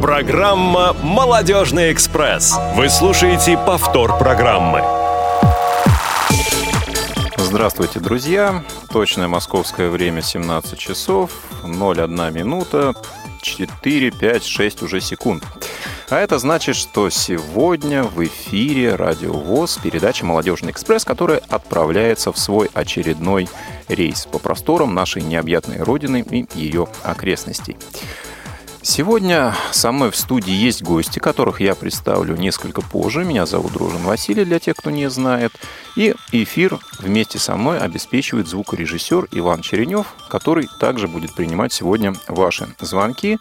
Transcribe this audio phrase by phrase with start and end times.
[0.00, 2.54] Программа «Молодежный экспресс».
[2.74, 4.82] Вы слушаете повтор программы.
[7.38, 8.62] Здравствуйте, друзья.
[8.90, 11.30] Точное московское время 17 часов,
[11.62, 12.94] 01 минута,
[13.40, 15.42] 4, 5, 6 уже секунд.
[16.10, 22.38] А это значит, что сегодня в эфире Радио ВОЗ передача «Молодежный экспресс», которая отправляется в
[22.38, 23.48] свой очередной
[23.88, 27.76] рейс по просторам нашей необъятной Родины и ее окрестностей.
[28.88, 33.24] Сегодня со мной в студии есть гости, которых я представлю несколько позже.
[33.24, 35.52] Меня зовут Дружин Василий, для тех, кто не знает.
[35.96, 42.68] И эфир вместе со мной обеспечивает звукорежиссер Иван Черенев, который также будет принимать сегодня ваши
[42.80, 43.40] звонки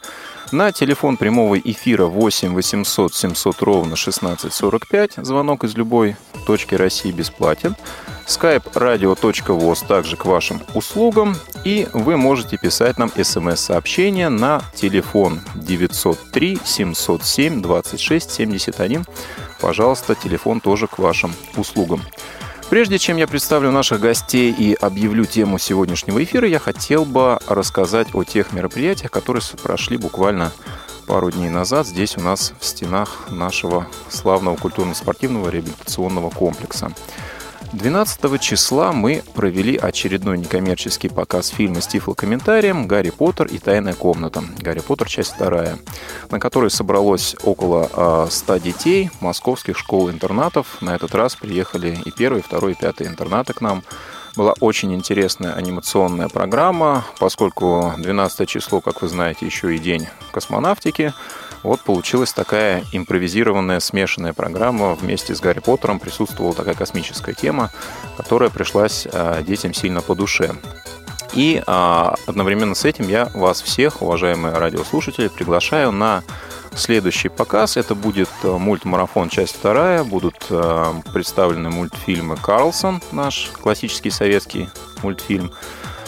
[0.52, 5.26] на телефон прямого эфира 8 800 700 ровно 1645.
[5.26, 7.76] Звонок из любой точки России бесплатен
[8.27, 11.35] skype radio.voz также к вашим услугам.
[11.63, 19.05] И вы можете писать нам смс-сообщение на телефон 903 707 26 71.
[19.59, 22.02] Пожалуйста, телефон тоже к вашим услугам.
[22.76, 28.13] Прежде чем я представлю наших гостей и объявлю тему сегодняшнего эфира, я хотел бы рассказать
[28.13, 30.51] о тех мероприятиях, которые прошли буквально
[31.07, 36.91] пару дней назад здесь у нас в стенах нашего славного культурно-спортивного реабилитационного комплекса.
[37.76, 44.43] 12 числа мы провели очередной некоммерческий показ фильма с тифлокомментарием «Гарри Поттер и тайная комната».
[44.59, 45.09] «Гарри Поттер.
[45.09, 45.77] Часть вторая»,
[46.31, 50.81] на которой собралось около 100 а, детей московских школ-интернатов.
[50.81, 53.84] На этот раз приехали и первый, и второй, и пятый интернаты к нам.
[54.37, 61.13] Была очень интересная анимационная программа, поскольку 12 число, как вы знаете, еще и день космонавтики–
[61.66, 64.94] вот получилась такая импровизированная смешанная программа.
[64.94, 67.72] Вместе с Гарри Поттером присутствовала такая космическая тема,
[68.18, 70.56] которая пришлась а, детям сильно по душе.
[71.34, 76.24] И а, одновременно с этим я вас всех, уважаемые радиослушатели, приглашаю на
[76.75, 77.78] следующий показ.
[77.78, 80.03] Это будет а, мультмарафон, часть вторая.
[80.03, 80.38] Будут
[81.13, 84.70] представлены мультфильмы «Карлсон», наш классический советский
[85.02, 85.52] мультфильм,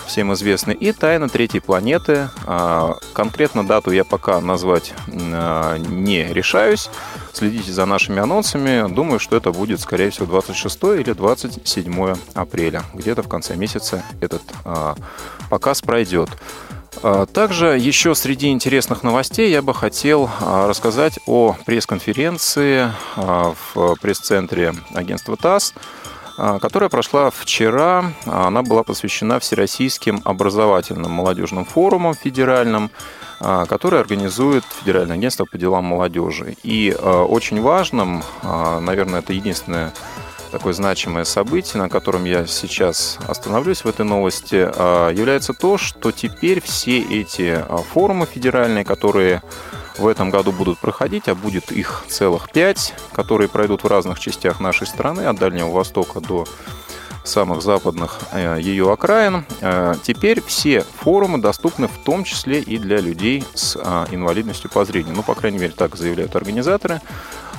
[0.07, 2.29] всем известный, и «Тайна третьей планеты».
[2.45, 6.89] А, конкретно дату я пока назвать а, не решаюсь.
[7.33, 8.91] Следите за нашими анонсами.
[8.91, 12.83] Думаю, что это будет, скорее всего, 26 или 27 апреля.
[12.93, 14.95] Где-то в конце месяца этот а,
[15.49, 16.29] показ пройдет.
[17.31, 25.75] Также еще среди интересных новостей я бы хотел рассказать о пресс-конференции в пресс-центре агентства ТАСС
[26.37, 28.13] которая прошла вчера.
[28.25, 32.91] Она была посвящена Всероссийским образовательным молодежным форумам федеральным,
[33.39, 36.55] а, который организует Федеральное агентство по делам молодежи.
[36.63, 39.93] И а, очень важным, наверное, это единственное
[40.51, 46.61] такое значимое событие, на котором я сейчас остановлюсь в этой новости, является то, что теперь
[46.61, 49.41] все эти форумы федеральные, которые
[49.97, 54.59] в этом году будут проходить, а будет их целых пять, которые пройдут в разных частях
[54.59, 56.45] нашей страны, от Дальнего Востока до
[57.27, 59.45] самых западных э, ее окраин.
[59.61, 64.85] Э, теперь все форумы доступны в том числе и для людей с э, инвалидностью по
[64.85, 65.15] зрению.
[65.15, 67.01] Ну, по крайней мере, так заявляют организаторы.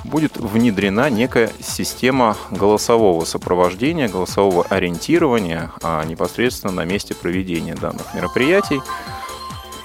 [0.05, 8.81] Будет внедрена некая система голосового сопровождения, голосового ориентирования а непосредственно на месте проведения данных мероприятий.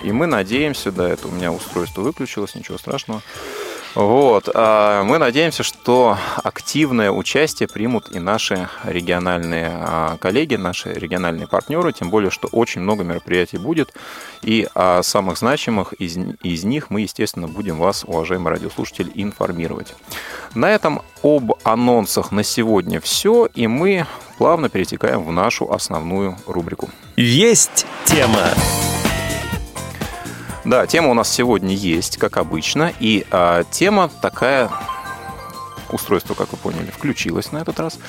[0.03, 3.21] И мы надеемся, да, это у меня устройство выключилось, ничего страшного.
[3.95, 4.49] Вот.
[4.53, 11.93] А мы надеемся, что активное участие примут и наши региональные а, коллеги, наши региональные партнеры,
[11.93, 13.93] тем более, что очень много мероприятий будет.
[14.41, 19.93] И о самых значимых из, из них мы, естественно, будем вас, уважаемые радиослушатели, информировать.
[20.55, 26.89] На этом об анонсах на сегодня все, и мы плавно перетекаем в нашу основную рубрику.
[27.15, 28.49] Есть тема.
[30.65, 32.93] Да, тема у нас сегодня есть, как обычно.
[32.99, 34.69] И а, тема такая...
[35.89, 37.99] Устройство, как вы поняли, включилось на этот раз.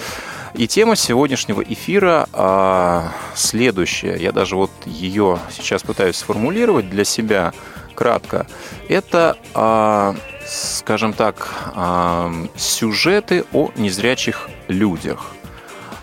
[0.55, 4.17] И тема сегодняшнего эфира а, следующая.
[4.17, 7.53] Я даже вот ее сейчас пытаюсь сформулировать для себя
[7.95, 8.47] кратко.
[8.89, 15.33] Это, а, скажем так, а, сюжеты о незрячих людях.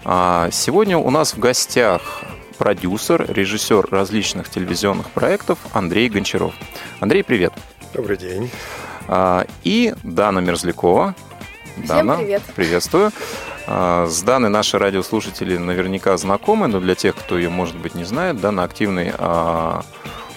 [0.04, 2.24] А, сегодня у нас в гостях
[2.62, 6.54] продюсер, режиссер различных телевизионных проектов Андрей Гончаров.
[7.00, 7.54] Андрей, привет.
[7.92, 8.52] Добрый день.
[9.08, 11.16] А, и Дана Мерзлякова.
[11.74, 12.44] Всем Дана, привет.
[12.56, 13.12] Приветствую.
[13.66, 18.04] А, с Даной наши радиослушатели наверняка знакомы, но для тех, кто ее, может быть, не
[18.04, 19.84] знает, Дана активный а,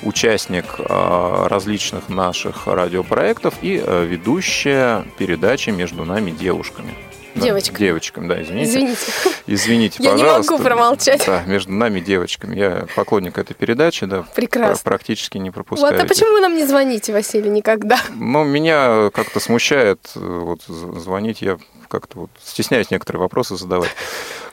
[0.00, 6.94] участник различных наших радиопроектов и ведущая передачи «Между нами девушками».
[7.34, 7.76] Девочкам.
[7.76, 8.70] Девочкам, да, извините.
[8.70, 9.00] Извините.
[9.46, 10.52] Извините, Я не пожалуйста.
[10.52, 11.24] могу промолчать.
[11.26, 12.56] Да, между нами девочками.
[12.56, 14.24] Я поклонник этой передачи, да.
[14.34, 14.74] Прекрасно.
[14.74, 15.92] пр- Практически не пропускаю.
[15.94, 17.98] Вот, а почему вы нам не звоните, Василий, никогда?
[18.14, 21.42] Ну, меня как-то смущает э, вот, звонить.
[21.42, 21.58] Я
[21.88, 23.90] как-то вот стесняюсь некоторые вопросы задавать.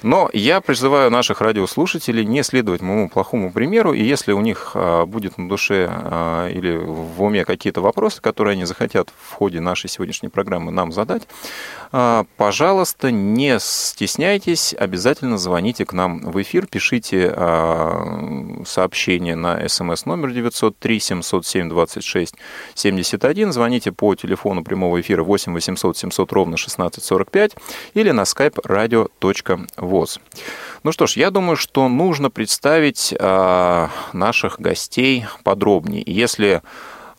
[0.03, 5.05] Но я призываю наших радиослушателей не следовать моему плохому примеру, и если у них а,
[5.05, 9.89] будет на душе а, или в уме какие-то вопросы, которые они захотят в ходе нашей
[9.89, 11.23] сегодняшней программы нам задать,
[11.91, 17.31] а, пожалуйста, не стесняйтесь, обязательно звоните к нам в эфир, пишите
[18.65, 22.35] сообщение на смс номер 903 707 26
[22.73, 27.55] 71, звоните по телефону прямого эфира 8 800 700 ровно 1645
[27.93, 29.90] или на skype radio.voz.
[30.83, 36.03] Ну что ж, я думаю, что нужно представить а, наших гостей подробнее.
[36.05, 36.61] Если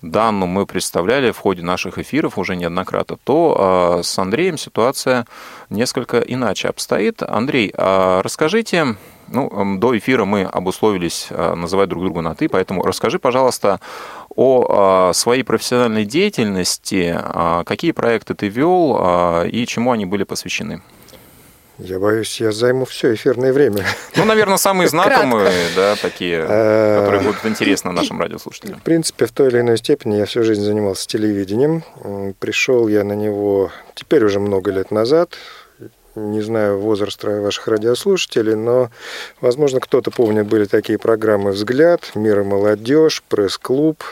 [0.03, 5.29] Данну мы представляли в ходе наших эфиров уже неоднократно, то э, с Андреем ситуация
[5.71, 7.23] несколько иначе обстоит.
[7.23, 8.97] Андрей, а расскажите,
[9.29, 13.79] ну, до эфира мы обусловились называть друг друга на «ты», поэтому расскажи, пожалуйста,
[14.35, 17.17] о своей профессиональной деятельности,
[17.65, 20.83] какие проекты ты вел и чему они были посвящены.
[21.85, 23.85] Я боюсь, я займу все эфирное время.
[24.17, 28.79] Ну, наверное, самые знакомые, да, такие, Э, которые будут интересны нашим радиослушателям.
[28.79, 31.83] В принципе, в той или иной степени я всю жизнь занимался телевидением.
[32.39, 35.35] Пришел я на него теперь уже много лет назад.
[36.15, 38.91] Не знаю возраста ваших радиослушателей, но,
[39.41, 44.05] возможно, кто-то помнит, были такие программы «Взгляд», «Мир и молодежь», «Пресс-клуб».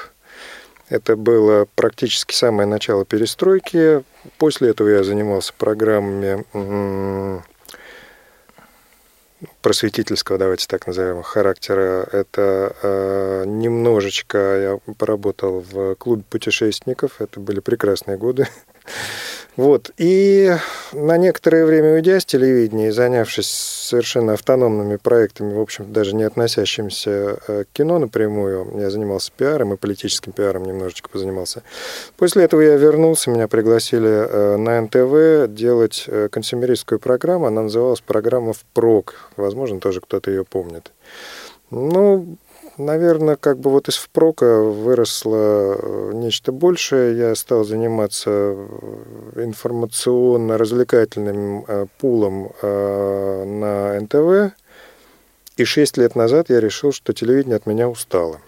[0.88, 4.02] Это было практически самое начало перестройки.
[4.38, 6.44] После этого я занимался программами
[9.62, 12.08] просветительского, давайте так назовем, характера.
[12.12, 17.20] Это э, немножечко я поработал в клубе путешественников.
[17.20, 18.48] Это были прекрасные годы.
[19.60, 19.90] Вот.
[19.98, 20.56] И
[20.94, 26.22] на некоторое время уйдя с телевидения и занявшись совершенно автономными проектами, в общем даже не
[26.22, 31.62] относящимися э, к кино напрямую, я занимался пиаром и политическим пиаром немножечко позанимался.
[32.16, 37.44] После этого я вернулся, меня пригласили э, на НТВ делать э, консюмеристскую программу.
[37.44, 39.30] Она называлась программа «Впрок».
[39.36, 40.90] Возможно, тоже кто-то ее помнит.
[41.70, 42.38] Ну,
[42.80, 47.16] наверное, как бы вот из впрока выросло э, нечто большее.
[47.16, 54.54] Я стал заниматься э, информационно-развлекательным э, пулом на НТВ.
[55.56, 58.40] И шесть лет назад я решил, что телевидение от меня устало.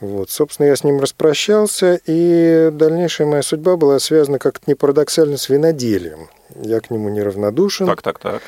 [0.00, 5.38] Вот, собственно, я с ним распрощался, и дальнейшая моя судьба была связана как-то не парадоксально
[5.38, 6.28] с виноделием.
[6.54, 7.86] Я к нему неравнодушен.
[7.86, 8.42] Так, так, так.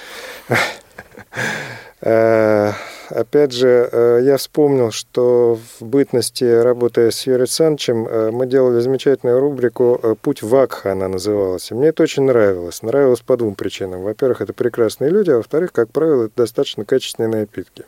[3.10, 8.80] Опять же, э, я вспомнил, что в бытности, работая с Юрием Александровичем, э, мы делали
[8.80, 11.70] замечательную рубрику э, «Путь Вакха» она называлась.
[11.70, 12.82] Мне это очень нравилось.
[12.82, 14.02] Нравилось по двум причинам.
[14.02, 17.84] Во-первых, это прекрасные люди, а во-вторых, как правило, это достаточно качественные напитки.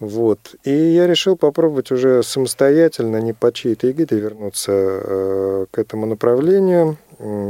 [0.00, 0.56] Вот.
[0.64, 6.96] И я решил попробовать уже самостоятельно, не по чьей-то эгиде, вернуться к этому направлению.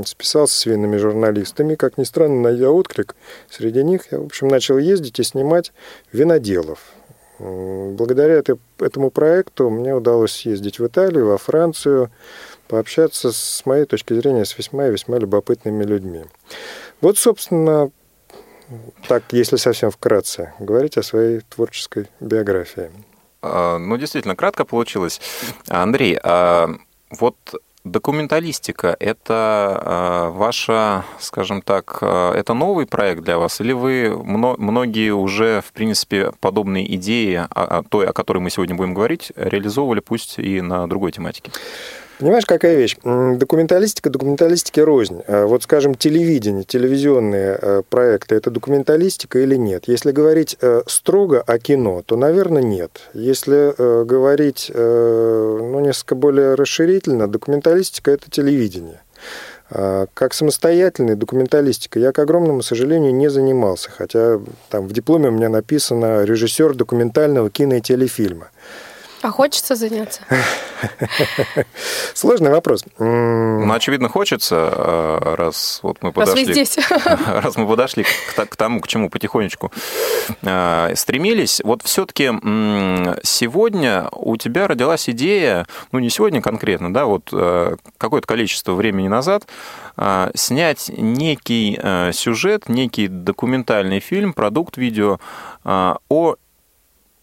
[0.04, 1.76] Списался с винными журналистами.
[1.76, 3.14] Как ни странно, найдя отклик
[3.48, 5.72] среди них, я, в общем, начал ездить и снимать
[6.12, 6.92] виноделов.
[7.38, 12.10] Благодаря это- этому проекту мне удалось съездить в Италию, во Францию,
[12.69, 16.24] пообщаться, с моей точки зрения, с весьма и весьма любопытными людьми.
[17.00, 17.90] Вот, собственно,
[19.08, 22.90] так, если совсем вкратце, говорить о своей творческой биографии.
[23.40, 25.20] А, Ну, действительно, кратко получилось.
[25.69, 26.70] Андрей, а
[27.10, 27.36] вот
[27.84, 33.60] документалистика– это а, ваша, скажем так, а, это новый проект для вас?
[33.60, 38.51] Или вы мно- многие уже, в принципе, подобные идеи, о- о той, о которой мы
[38.51, 41.51] сегодня будем говорить, реализовывали, пусть и на другой тематике?
[42.22, 42.96] Понимаешь, какая вещь?
[43.02, 45.22] Документалистика, документалистики рознь.
[45.26, 49.88] А Вот, скажем, телевидение, телевизионные э, проекты– это документалистика или нет?
[49.88, 53.10] Если говорить э, строго о кино, то, наверное, нет.
[53.12, 59.00] Если э, говорить, э, ну, несколько более расширительно, документалистика– это телевидение.
[59.70, 65.32] А Как самостоятельный документалистика я, к огромному сожалению, не занимался, хотя там в дипломе у
[65.32, 68.50] меня написано режиссер документального кино и телефильма.
[69.22, 70.22] А хочется заняться?
[72.14, 72.84] Сложный вопрос.
[72.98, 76.52] Ну, очевидно, хочется, а, раз вот мы Раз вы подошли...
[76.52, 76.79] здесь.
[77.26, 79.70] раз мы подошли к, к тому, к чему потихонечку
[80.43, 82.31] э, стремились, вот все-таки
[83.22, 89.06] сегодня у тебя родилась идея, ну не сегодня конкретно, да, вот э, какое-то количество времени
[89.06, 89.46] назад,
[90.34, 91.79] снять некий
[92.12, 95.20] сюжет, некий документальный фильм, продукт видео
[95.64, 96.36] о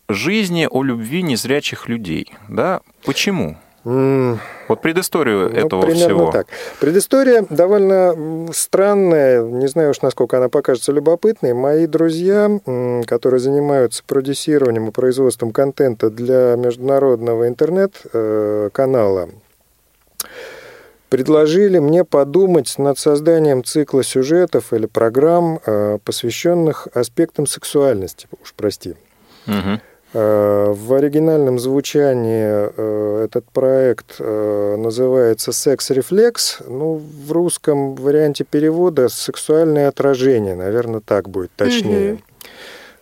[0.10, 2.82] жизни, о любви незрячих людей, да?
[3.06, 3.56] Почему?
[3.86, 6.32] Вот предысторию ну, этого примерно всего.
[6.32, 6.48] так.
[6.80, 11.54] Предыстория довольно странная, не знаю уж, насколько она покажется любопытной.
[11.54, 12.51] Мои друзья,
[13.08, 19.30] которые занимаются продюсированием и производством контента для международного интернет-канала,
[21.08, 28.96] предложили мне подумать над созданием цикла сюжетов или программ, э, посвященных аспектам сексуальности, уж прости.
[29.48, 29.82] Мгм.
[30.12, 36.60] Э, В оригинальном звучании э, этот проект э, называется «Секс-рефлекс».
[36.68, 36.96] Ну,
[37.28, 42.20] в русском варианте перевода «Сексуальное отражение», наверное, так будет точнее.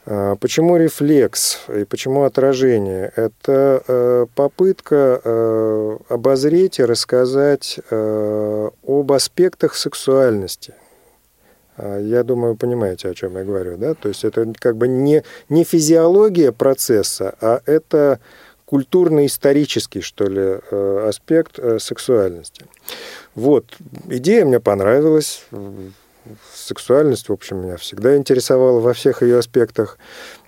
[0.05, 3.11] Э, Почему рефлекс и почему отражение?
[3.15, 10.73] Это попытка обозреть и рассказать об аспектах сексуальности.
[11.77, 13.93] А, Я думаю, понимаете, о чем я говорю, да?
[13.93, 18.19] То есть это как бы не, не физиология процесса, а это
[18.65, 22.65] культурно-исторический, что ли, э, аспект э, сексуальности.
[23.33, 23.65] Вот,
[24.09, 25.45] идея мне понравилась.
[26.53, 29.97] Сексуальность, в общем, меня всегда интересовала во всех ее аспектах.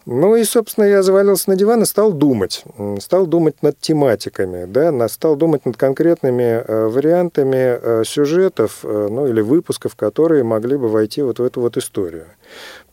[0.06, 2.64] Ну и, собственно, я завалился на диван и стал думать.
[3.00, 9.28] Стал думать над тематиками, да, стал думать над конкретными э, вариантами э, сюжетов, э, ну
[9.28, 12.26] или выпусков, которые могли бы войти вот в эту вот историю.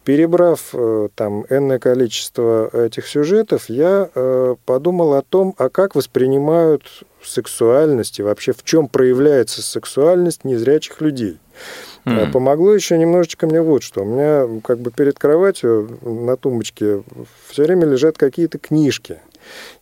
[0.05, 0.73] Перебрав
[1.17, 4.09] там энное количество этих сюжетов, я
[4.65, 6.85] подумал о том, а как воспринимают
[7.25, 11.41] сексуальность и вообще в чем проявляется сексуальность незрячих людей.
[12.07, 14.03] А Помогло еще немножечко мне вот что.
[14.03, 17.03] У меня как бы перед кроватью на тумбочке
[17.49, 19.19] все время лежат какие-то книжки.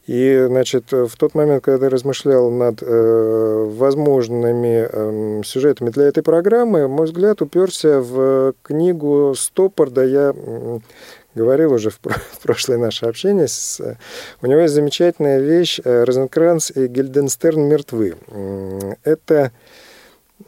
[0.06, 6.22] И, значит, в тот момент, когда я размышлял над э, возможными эм, сюжетами для этой
[6.22, 10.04] программы, мой взгляд уперся в книгу Стоппарда.
[10.04, 10.82] Я м,
[11.34, 13.48] говорил уже в, в прошлое наше общение.
[13.48, 13.96] С, э,
[14.42, 18.16] у него есть замечательная вещь э, «Розенкранц и Гильденстерн мертвы».
[19.04, 19.52] Это...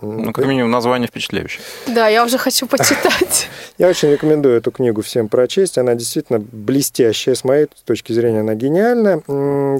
[0.02, 1.62] м, Ну, как минимум, название впечатляющее.
[1.87, 3.49] Да, я уже хочу почитать.
[3.78, 5.76] Я очень рекомендую эту книгу всем прочесть.
[5.76, 7.35] Она действительно блестящая.
[7.35, 9.21] С моей точки зрения, она гениальна.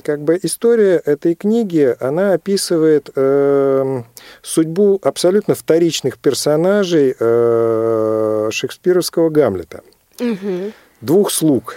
[0.04, 4.04] Как бы история этой книги, она описывает эм,
[4.42, 9.80] судьбу абсолютно вторичных персонажей э, шекспировского Гамлета.
[11.00, 11.76] Двух слуг.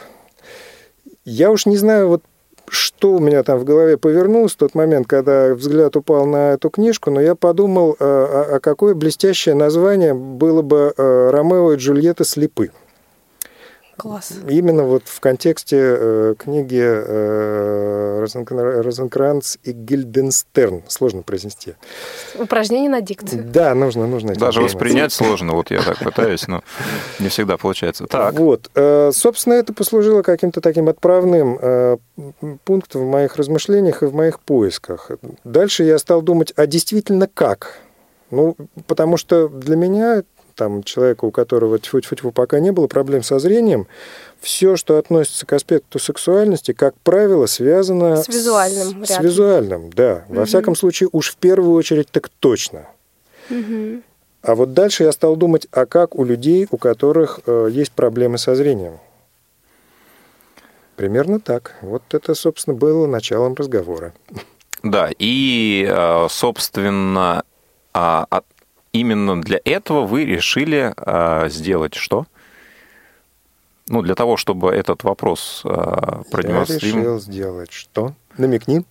[1.24, 2.24] Я уж не знаю, вот
[2.72, 6.70] что у меня там в голове повернулось в тот момент, когда взгляд упал на эту
[6.70, 12.72] книжку, но я подумал, а какое блестящее название было бы э, «Ромео и Джульетта слепы».
[14.00, 14.32] Класс.
[14.48, 20.84] Именно вот в контексте э, книги э, Розенкра- «Розенкранц и Гильденстерн».
[20.88, 21.76] Сложно произнести.
[22.36, 23.44] Упражнение на дикцию.
[23.46, 24.34] Да, нужно, нужно.
[24.36, 26.64] Даже воспринять сложно, вот я так пытаюсь, но
[27.20, 28.06] не всегда получается.
[28.08, 28.70] Так, Вот.
[28.76, 31.98] э, Собственно, это послужило каким-то таким отправным э,
[32.64, 35.12] пунктом в моих размышлениях и в моих поисках.
[35.44, 37.78] Дальше я стал думать, а действительно как?
[38.32, 38.56] Ну,
[38.88, 40.24] потому что для меня,
[40.60, 43.88] там, человека, у которого тьфу-тьфу-тьфу пока не было проблем со зрением,
[44.42, 49.26] все, что относится к аспекту сексуальности, как правило, связано С визуальным С рядом.
[49.26, 50.26] визуальным, да.
[50.28, 50.46] Во Мгм.
[50.46, 52.88] всяком случае, уж в первую очередь так точно.
[53.50, 54.04] Мгм.
[54.42, 58.38] А вот дальше я стал думать, а как у людей, у которых э, есть проблемы
[58.38, 59.00] со зрением.
[60.98, 61.76] Примерно так.
[61.82, 64.14] Вот это, собственно, было началом разговора.
[64.84, 67.44] да, и, э, собственно,
[67.94, 68.26] а
[68.94, 72.26] именно для этого вы решили а, сделать что?
[73.88, 77.04] Ну, для того, чтобы этот вопрос а, Я продемонстрировать.
[77.04, 78.14] решил сделать что?
[78.38, 78.86] Намекни.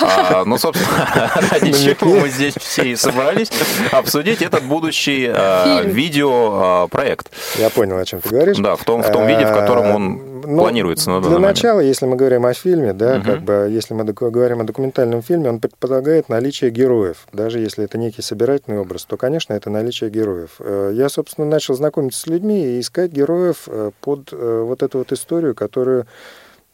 [0.00, 3.50] А, ну, собственно, ради чего мы здесь все и собрались,
[3.92, 5.94] обсудить этот будущий а, Фильм.
[5.94, 7.30] видеопроект.
[7.58, 8.56] Я понял, о чем ты говоришь.
[8.58, 11.56] Да, в том, в том виде, в котором он Ну, планируется на Для момент.
[11.56, 13.24] начала, если мы говорим о фильме, да, Мгм.
[13.24, 17.26] как бы, если мы говорим о документальном фильме, он предполагает наличие героев.
[17.32, 20.56] Даже если это некий собирательный образ, то, конечно, это наличие героев.
[20.60, 24.98] Э, Я, собственно, начал знакомиться с людьми и искать героев э, под э, вот эту
[24.98, 26.06] вот историю, которую,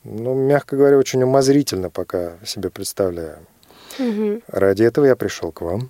[0.05, 3.39] ну, мягко говоря, очень умозрительно пока себе представляю.
[3.99, 4.43] Мгм.
[4.49, 5.89] Ради этого я пришел к вам.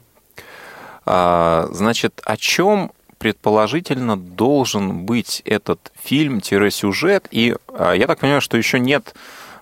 [1.04, 7.28] А, Значит, о чем предположительно должен быть этот фильм-сюжет?
[7.30, 9.14] И а, я так понимаю, что еще нет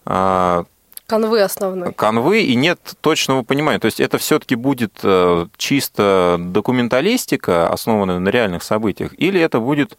[0.06, 0.64] а,
[1.06, 1.92] Канвы основной.
[1.92, 3.78] канвы и нет точного понимания.
[3.78, 9.98] То есть это все-таки будет э, чисто документалистика, основанная на реальных событиях, или это будет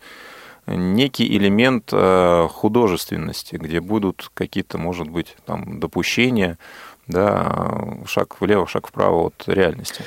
[0.65, 6.57] некий элемент художественности, где будут какие-то, может быть, там допущения,
[7.07, 10.03] да, шаг влево, шаг вправо от реальности.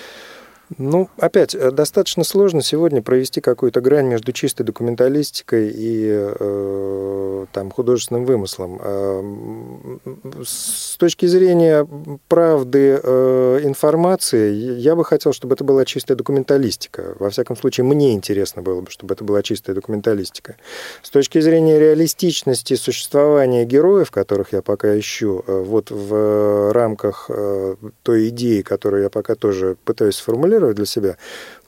[0.78, 7.70] Ну, опять, э, достаточно сложно сегодня провести какую-то грань между чистой документалистикой и э, там,
[7.70, 8.80] художественным вымыслом.
[8.82, 9.98] Э,
[10.44, 11.86] с точки зрения
[12.28, 17.14] правды э, информации, я бы хотел, чтобы это была чистая документалистика.
[17.18, 20.56] Во всяком случае, мне интересно было бы, чтобы это была чистая документалистика.
[21.02, 27.76] С точки зрения реалистичности существования героев, которых я пока ищу, э, вот в рамках э,
[28.02, 31.16] той идеи, которую я пока тоже пытаюсь сформулировать, сформулировать для себя.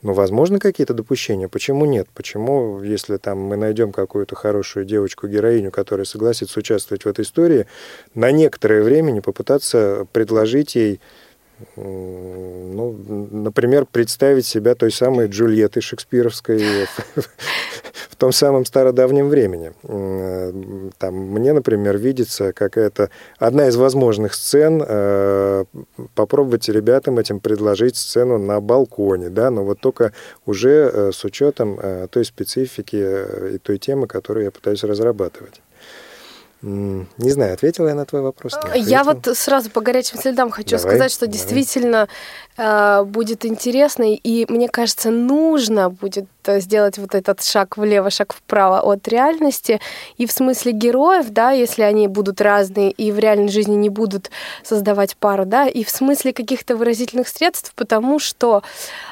[0.01, 1.47] Но, возможно, какие-то допущения.
[1.47, 2.07] Почему нет?
[2.13, 7.65] Почему, если там мы найдем какую-то хорошую девочку-героиню, которая согласится участвовать в этой истории,
[8.15, 10.99] на некоторое время не попытаться предложить ей
[11.75, 12.91] ну,
[13.31, 16.87] например, представить себя той самой Джульеттой шекспировской
[18.09, 19.73] в том самом стародавнем времени.
[20.97, 25.65] Там мне, например, видится какая-то одна из возможных сцен, э,
[26.15, 30.13] попробовать ребятам этим предложить сцену на балконе, да, но вот только
[30.45, 35.61] уже э, с учетом э, той специфики и той темы, которую я пытаюсь разрабатывать.
[36.61, 38.53] Не знаю, ответила я на твой вопрос?
[38.75, 41.33] Я вот сразу по горячим следам хочу давай, сказать, что давай.
[41.33, 42.07] действительно
[42.57, 46.25] э, будет интересно, и мне кажется, нужно будет
[46.59, 49.79] сделать вот этот шаг влево, шаг вправо от реальности.
[50.17, 54.31] И в смысле героев, да, если они будут разные и в реальной жизни не будут
[54.63, 58.63] создавать пару, да, и в смысле каких-то выразительных средств, потому что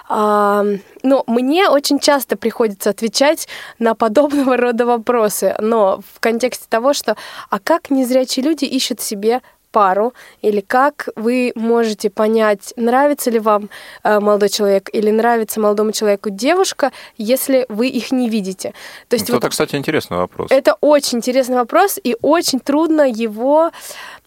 [0.10, 3.48] э, ну, мне очень часто приходится отвечать
[3.80, 7.16] на подобного рода вопросы, но в контексте того, что
[7.50, 9.42] а как незрячие люди ищут себе
[9.76, 13.70] пару, или как вы можете понять, нравится ли вам
[14.06, 18.74] э, молодой человек или нравится молодому человеку девушка, если вы их не видите.
[19.10, 20.50] То есть, вот, это, кстати, интересный вопрос.
[20.50, 23.72] Это очень интересный вопрос, и очень трудно его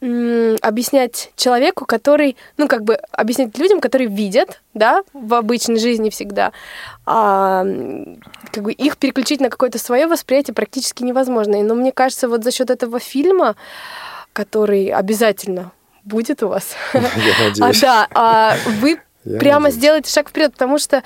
[0.03, 6.11] м, объяснять человеку, который, ну, как бы объяснять людям, которые видят, да, в обычной жизни
[6.11, 6.53] всегда,
[7.07, 7.65] а,
[8.53, 11.63] как бы их переключить на какое-то свое восприятие практически невозможно.
[11.63, 13.57] Но мне кажется, вот за счет этого фильма
[14.39, 15.73] который обязательно
[16.05, 16.77] будет у вас.
[16.95, 17.01] Я
[17.41, 17.83] надеюсь.
[17.83, 19.81] А, да, а вы Я прямо надеюсь.
[19.81, 21.03] сделаете шаг вперед, потому что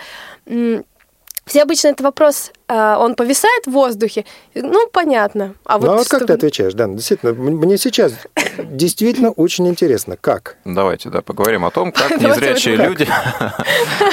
[1.46, 4.26] все обычно этот вопрос, а, он повисает в воздухе.
[4.54, 5.54] Ну, понятно.
[5.64, 6.18] А вот, ну, а вот что...
[6.18, 8.12] как ты отвечаешь, Да, Действительно, мне сейчас
[8.58, 10.56] действительно очень интересно, как?
[10.66, 13.08] Давайте, да, поговорим о том, как незрячие люди...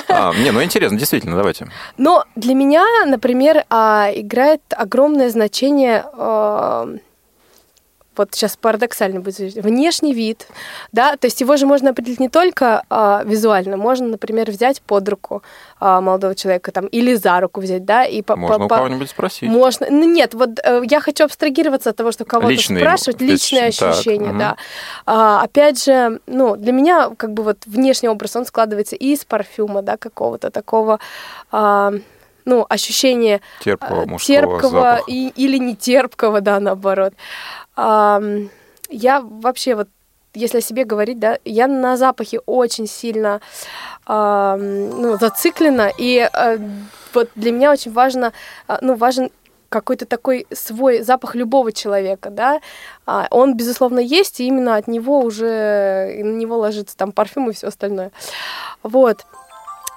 [0.08, 1.68] А, не, ну интересно, действительно, давайте.
[1.98, 6.06] Но для меня, например, играет огромное значение
[8.20, 10.48] вот сейчас парадоксально будет звучать, внешний вид,
[10.92, 15.08] да, то есть его же можно определить не только а, визуально, можно, например, взять под
[15.10, 15.42] руку
[15.80, 19.10] а, молодого человека там или за руку взять, да, и по, можно по, у кого-нибудь
[19.10, 19.50] спросить.
[19.50, 23.68] Можно, ну нет, вот э, я хочу абстрагироваться от того, что кого-то личные, спрашивать, личные
[23.68, 24.52] ощущения, так, да.
[24.52, 24.58] Угу.
[25.06, 29.24] А, опять же, ну для меня как бы вот внешний образ он складывается и из
[29.24, 31.00] парфюма, да, какого-то такого.
[31.52, 31.94] А,
[32.50, 37.14] ну, ощущение терпкого, мужского терпкого и, или не терпкого, да, наоборот.
[38.92, 39.88] Я вообще вот
[40.34, 43.42] если о себе говорить, да, я на запахе очень сильно
[44.08, 46.58] э, ну, зациклена, и э,
[47.14, 48.34] вот для меня очень важно,
[48.68, 49.32] э, ну, важен
[49.70, 52.60] какой-то такой свой запах любого человека, да,
[53.06, 57.54] а, он, безусловно, есть, и именно от него уже, на него ложится там парфюм и
[57.54, 58.12] все остальное.
[58.82, 59.26] Вот.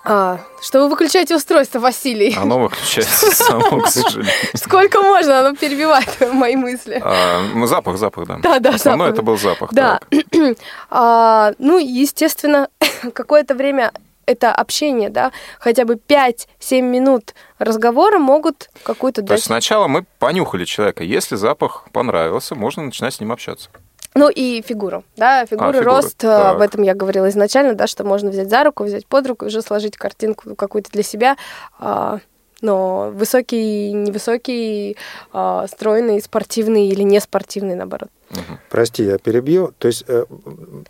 [0.05, 2.35] А, что вы выключаете устройство, Василий?
[2.37, 4.33] Оно выключается само, к сожалению.
[4.55, 5.41] Сколько можно?
[5.41, 7.01] Оно перебивает мои мысли.
[7.05, 8.39] А, ну, запах, запах, да.
[8.43, 9.15] Да, да, Основной запах.
[9.15, 9.73] это был запах.
[9.73, 10.01] Да.
[10.91, 12.69] А, ну, естественно,
[13.15, 13.93] какое-то время
[14.27, 19.29] это общение, да, хотя бы 5-7 минут разговора могут какую-то дать.
[19.29, 21.05] То есть сначала мы понюхали человека.
[21.05, 23.71] Если запах понравился, можно начинать с ним общаться.
[24.15, 25.85] Ну и фигуру, да, фигура, а, фигура.
[25.85, 26.57] рост, э, так.
[26.57, 29.63] об этом я говорила изначально, да, что можно взять за руку, взять под руку уже
[29.63, 31.37] сложить картинку какую-то для себя.
[31.79, 32.19] А,
[32.61, 34.97] но высокий, невысокий,
[35.33, 38.09] а, стройный, спортивный или не спортивный, наоборот.
[38.33, 38.59] Угу.
[38.71, 39.73] Прости, я перебью.
[39.79, 40.25] То есть э,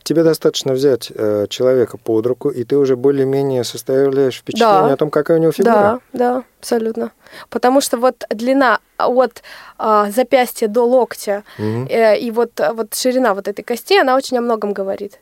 [0.03, 4.93] тебе достаточно взять э, человека под руку, и ты уже более-менее составляешь впечатление да.
[4.93, 5.73] о том, какая у него фигура.
[5.73, 7.11] Да, да, абсолютно.
[7.51, 9.43] Потому что вот длина от
[9.79, 11.87] э, запястья до локтя угу.
[11.89, 15.19] э, и вот, вот ширина вот этой кости, она очень о многом говорит.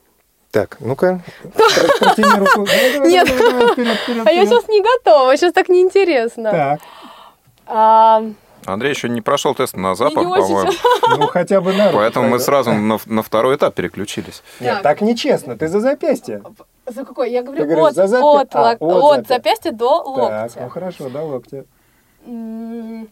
[0.50, 3.28] Так, ну-ка, Нет,
[4.24, 6.78] а я сейчас не готова, сейчас так неинтересно.
[7.66, 8.22] Так.
[8.66, 10.72] А, Андрей еще не прошел тест на запах, по-моему.
[11.18, 14.42] Ну, хотя бы на Поэтому мы сразу на, на второй этап переключились.
[14.60, 15.56] Нет, так нечестно.
[15.56, 16.42] Ты за запястье.
[16.86, 17.30] За какой?
[17.30, 20.50] Я говорю, от, от, а, от, от запястья до локтя.
[20.54, 21.64] Так, ну хорошо, до локтя.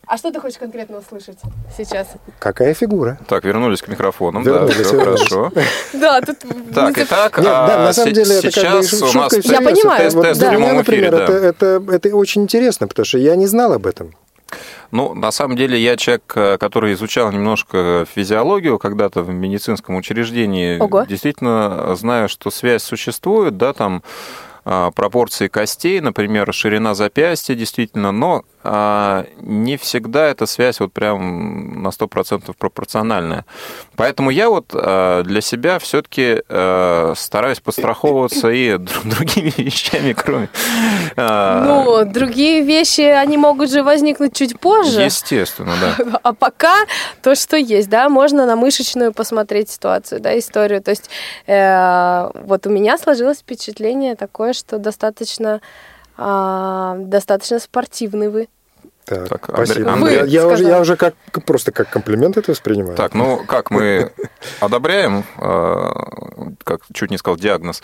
[0.07, 1.39] А что ты хочешь конкретно услышать
[1.77, 2.09] сейчас?
[2.39, 3.19] Какая фигура?
[3.27, 4.43] Так, вернулись к микрофонам.
[4.43, 5.53] Вернулись, да, все хорошо.
[5.95, 6.39] Да, тут...
[6.75, 9.37] Так, итак, да, на самом деле это как бы шутка.
[9.45, 10.11] Я понимаю.
[10.11, 14.15] В прямом эфире, это Это очень интересно, потому что я не знал об этом.
[14.91, 20.79] Ну, на самом деле, я человек, который изучал немножко физиологию когда-то в медицинском учреждении.
[20.79, 21.05] Ого.
[21.05, 24.03] Действительно знаю, что связь существует, да, там
[24.95, 31.89] пропорции костей, например, ширина запястья действительно, но а, не всегда эта связь вот прям на
[31.89, 33.47] 100% пропорциональная.
[33.97, 36.43] Поэтому я вот а, для себя все-таки
[37.17, 40.49] стараюсь подстраховываться и другими вещами, кроме...
[41.17, 45.03] Ну, другие вещи, они могут же возникнуть чуть позже.
[45.03, 46.21] Естественно, да.
[46.23, 46.75] А пока
[47.23, 50.83] то, что есть, да, можно на мышечную посмотреть ситуацию, да, историю.
[50.83, 51.11] То есть
[51.47, 55.61] э, вот у меня сложилось впечатление такое, что достаточно,
[56.17, 58.49] а, достаточно спортивный вы.
[59.09, 59.93] Так, так спасибо.
[59.93, 61.15] Андрей, я, я, уже, я уже как
[61.47, 62.95] просто как комплимент это воспринимаю.
[62.95, 64.13] Так, ну как мы
[64.61, 67.83] одобряем, э, как чуть не сказал диагноз.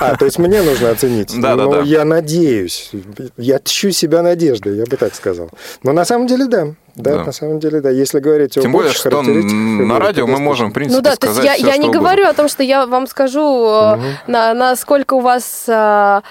[0.00, 1.40] А, то есть мне нужно оценить.
[1.40, 1.80] Да, да, ну, да.
[1.82, 2.90] Я надеюсь,
[3.36, 5.50] я тщу себя надеждой, я бы так сказал.
[5.84, 7.90] Но на самом деле да, да, да, на самом деле, да.
[7.90, 11.44] Если говорить Тем о более, что на радио мы можем, в принципе, ну, да, сказать
[11.44, 12.00] то есть я, я не угодно.
[12.00, 14.02] говорю о том, что я вам скажу, угу.
[14.26, 16.22] на, насколько у вас а,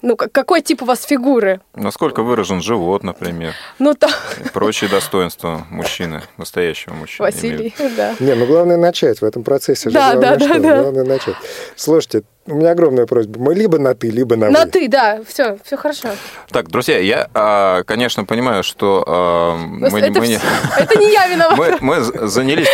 [0.00, 1.60] ну, какой тип у вас фигуры?
[1.74, 3.52] Насколько выражен живот, например.
[3.78, 4.08] Ну, то...
[4.42, 7.26] И прочие достоинства мужчины, настоящего мужчины.
[7.26, 8.14] Василий, да.
[8.18, 9.90] Не, ну главное начать в этом процессе.
[9.90, 10.80] Да, да, да, да.
[10.82, 11.34] Главное начать.
[11.76, 13.38] Слушайте, у меня огромная просьба.
[13.38, 14.64] Мы либо на ты, либо на, на вы.
[14.64, 15.20] На ты, да.
[15.28, 16.08] Все, все хорошо.
[16.50, 20.40] Так, друзья, я, а, конечно, понимаю, что а, мы, это, мы не...
[20.76, 21.78] Это не я виновата.
[21.80, 22.68] Мы, мы занялись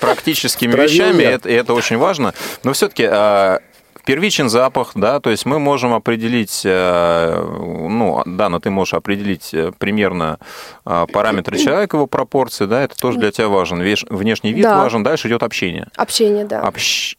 [0.00, 2.34] практическими вещами, и это очень важно.
[2.64, 3.60] Но все-таки а,
[4.04, 7.42] Первичен запах, да, то есть мы можем определить, э,
[7.88, 10.38] ну, да, но ты можешь определить э, примерно
[10.84, 13.78] э, параметры человека, его пропорции, да, это тоже для тебя важен.
[14.10, 14.82] Внешний вид да.
[14.82, 15.88] важен, дальше идет общение.
[15.96, 16.60] Общение, да.
[16.60, 17.16] Общ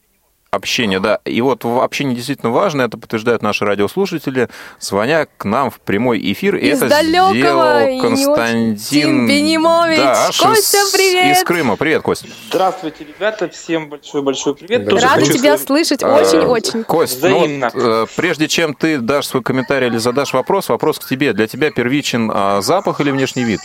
[0.56, 1.20] общение, да.
[1.24, 4.48] И вот в общении действительно важно, это подтверждают наши радиослушатели,
[4.80, 6.56] звоня к нам в прямой эфир.
[6.56, 9.98] Из это сделал Константин Бенимович.
[9.98, 11.36] Да, Костя, привет!
[11.36, 11.76] Из Крыма.
[11.76, 12.28] Привет, Костя.
[12.48, 13.48] Здравствуйте, ребята.
[13.48, 14.84] Всем большой-большой привет.
[14.84, 14.90] Да.
[14.90, 15.66] Тоже Рада тебя сказать...
[15.66, 16.02] слышать.
[16.02, 16.84] Очень-очень.
[16.84, 21.08] Кость, ну вот, э, прежде чем ты дашь свой комментарий или задашь вопрос, вопрос к
[21.08, 21.32] тебе.
[21.32, 23.60] Для тебя первичен а, запах или внешний вид?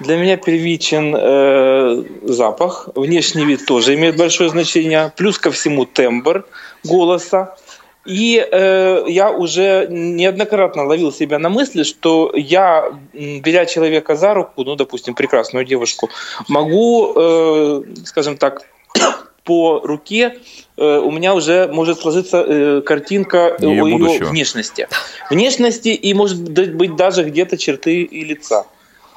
[0.00, 6.44] Для меня первичен э, запах, внешний вид тоже имеет большое значение, плюс ко всему тембр
[6.84, 7.56] голоса.
[8.04, 14.62] И э, я уже неоднократно ловил себя на мысли, что я, беря человека за руку,
[14.64, 16.08] ну, допустим, прекрасную девушку,
[16.46, 18.62] могу, э, скажем так,
[19.44, 20.38] по руке
[20.76, 24.86] э, у меня уже может сложиться э, картинка ее о ее внешности.
[25.30, 28.66] Внешности и, может быть, даже где-то черты и лица.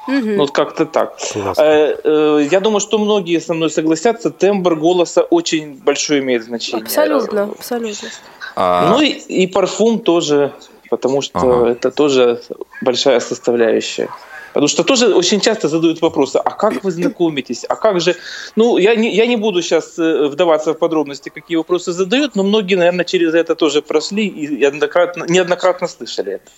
[0.08, 0.36] Угу.
[0.36, 1.18] Вот как-то так.
[1.34, 6.82] Э, э, я думаю, что многие со мной согласятся, тембр голоса очень большое имеет значение.
[6.82, 8.08] Абсолютно, абсолютно.
[8.56, 8.90] А...
[8.90, 10.52] Ну и, и парфум тоже,
[10.90, 11.70] потому что ага.
[11.70, 12.40] это тоже
[12.82, 14.08] большая составляющая.
[14.52, 18.16] Потому что тоже очень часто задают вопросы, а как вы знакомитесь, а как же...
[18.56, 22.42] Ну, я не, я не буду сейчас э, вдаваться в подробности, какие вопросы задают, но
[22.42, 26.50] многие, наверное, через это тоже прошли и неоднократно, неоднократно слышали это.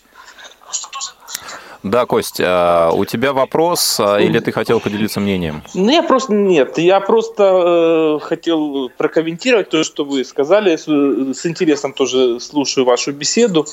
[1.82, 5.62] Да, Кость, а у тебя вопрос а, или ты хотел поделиться мнением?
[5.74, 10.76] Ну, я просто нет, я просто э, хотел прокомментировать то, что вы сказали.
[10.76, 13.66] С, с интересом тоже слушаю вашу беседу.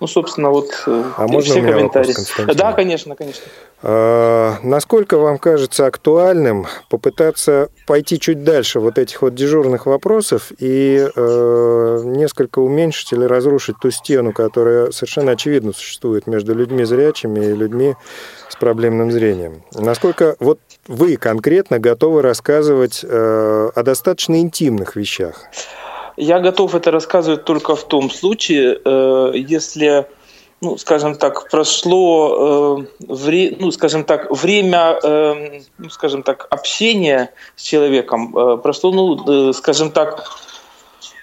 [0.00, 2.14] Ну, собственно, вот э, а можно все комментарии.
[2.38, 3.44] Вопрос, да, конечно, конечно.
[3.82, 11.06] А, насколько вам кажется актуальным попытаться пойти чуть дальше вот этих вот дежурных вопросов и
[11.14, 17.52] э, несколько уменьшить или разрушить ту стену, которая совершенно очевидно существует между людьми зрячими и
[17.54, 17.94] людьми
[18.48, 19.62] с проблемным зрением?
[19.74, 25.44] Насколько вот вы конкретно готовы рассказывать э, о достаточно интимных вещах?
[26.20, 30.06] Я готов это рассказывать только в том случае, э, если,
[30.60, 37.32] ну, скажем так, прошло э, вре, ну, скажем так, время, э, ну, скажем так, общения
[37.56, 40.28] с человеком, прошло, ну, скажем так,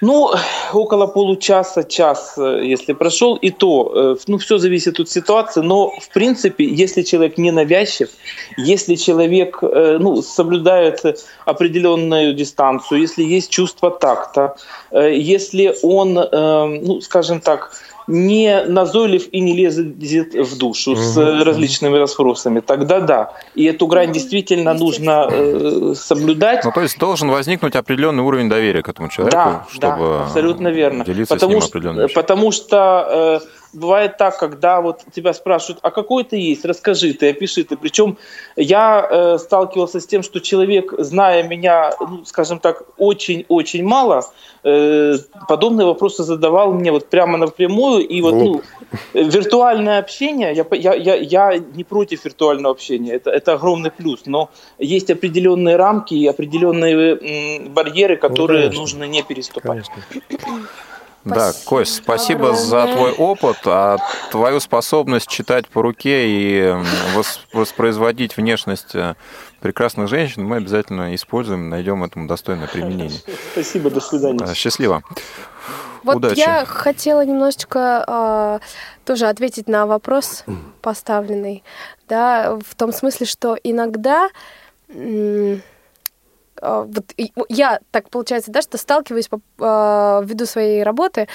[0.01, 0.31] ну,
[0.73, 5.91] около получаса, час, э, если прошел, и то, э, ну, все зависит от ситуации, но,
[5.99, 8.09] в принципе, если человек не навязчив,
[8.57, 11.03] если человек, э, ну, соблюдает
[11.45, 14.55] определенную дистанцию, если есть чувство такта,
[14.91, 17.71] если он, ну, скажем так,
[18.07, 21.01] не назойлив и не лезет в душу угу.
[21.01, 23.33] с различными расспросами, тогда да.
[23.55, 26.63] И эту грань действительно нужно э, соблюдать.
[26.63, 30.69] Ну, то есть должен возникнуть определенный уровень доверия к этому человеку, да, чтобы да, абсолютно
[30.69, 31.03] верно.
[31.03, 35.91] делиться потому с ним что, Потому что э, бывает так, когда вот тебя спрашивают, а
[35.91, 37.77] какой ты есть, расскажи ты, опиши ты.
[37.77, 38.17] Причем
[38.55, 44.25] я э, сталкивался с тем, что человек, зная меня, ну, скажем так, очень-очень мало,
[44.63, 45.15] э,
[45.47, 48.07] подобные вопросы задавал мне вот прямо напрямую.
[48.07, 48.61] И вот ну,
[49.13, 54.49] виртуальное общение, я, я, я, я не против виртуального общения, это, это огромный плюс, но
[54.79, 59.85] есть определенные рамки и определенные м, барьеры, которые ну, нужно не переступать.
[59.87, 59.93] Конечно.
[61.35, 63.97] Да, Кость, спасибо за твой опыт, а
[64.31, 66.75] твою способность читать по руке и
[67.53, 69.15] воспроизводить внешность э,
[69.59, 73.19] прекрасных женщин мы обязательно используем, найдем этому достойное применение.
[73.51, 74.53] Спасибо, до свидания.
[74.53, 75.03] Счастливо.
[76.03, 76.39] Вот Удачи.
[76.39, 78.59] я хотела немножечко э,
[79.03, 80.45] тоже ответить на вопрос
[80.81, 81.63] поставленный,
[82.07, 84.29] да, в том смысле, что иногда
[84.89, 85.59] а,
[86.61, 87.13] вот
[87.49, 91.27] я так получается, да, что сталкиваюсь по, э, ввиду своей работы,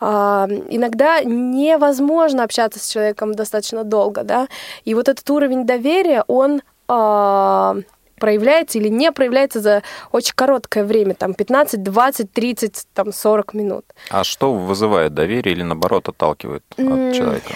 [0.00, 4.48] э, иногда невозможно общаться с человеком достаточно долго, да,
[4.84, 7.82] и вот этот уровень доверия, он э,
[8.18, 13.84] проявляется или не проявляется за очень короткое время, там 15, 20, 30, там 40 минут.
[14.10, 17.14] А что вызывает доверие или наоборот отталкивает от mm.
[17.14, 17.54] человека?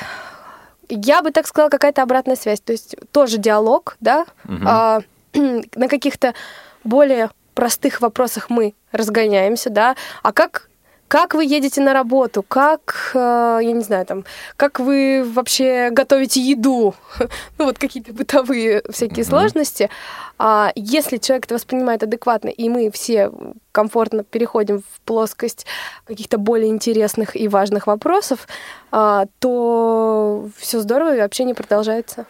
[0.88, 4.64] Я бы так сказала, какая-то обратная связь, то есть тоже диалог, да, угу.
[4.66, 5.00] а,
[5.34, 6.34] на каких-то
[6.84, 10.70] более простых вопросах мы разгоняемся, да, а как
[11.10, 14.24] как вы едете на работу, как, э, я не знаю, там,
[14.56, 16.94] как вы вообще готовите еду,
[17.58, 19.28] ну вот какие-то бытовые всякие mm-hmm.
[19.28, 19.90] сложности.
[20.38, 23.32] А если человек это воспринимает адекватно, и мы все
[23.72, 25.66] комфортно переходим в плоскость
[26.04, 28.46] каких-то более интересных и важных вопросов,
[28.92, 32.26] а, то все здорово, и общение продолжается.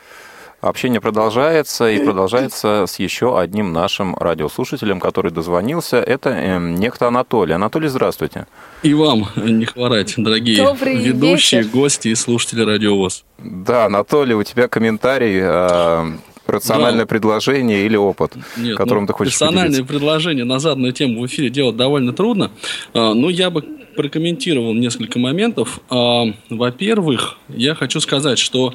[0.60, 5.96] Общение продолжается и продолжается с еще одним нашим радиослушателем, который дозвонился.
[5.96, 7.54] Это э, некто Анатолий.
[7.54, 8.46] Анатолий, здравствуйте.
[8.82, 11.72] И вам не хворать, дорогие Добрый ведущие, вечер.
[11.72, 13.24] гости и слушатели Радиовоз.
[13.38, 16.12] Да, Анатолий, у тебя комментарий э,
[16.46, 17.08] рациональное да.
[17.08, 19.88] предложение или опыт, Нет, которым ну, ты хочешь Рациональное поделиться?
[19.94, 22.50] предложение на заданную тему в эфире делать довольно трудно.
[22.92, 23.62] А, но я бы
[23.96, 25.80] прокомментировал несколько моментов.
[25.88, 28.74] А, во-первых, я хочу сказать, что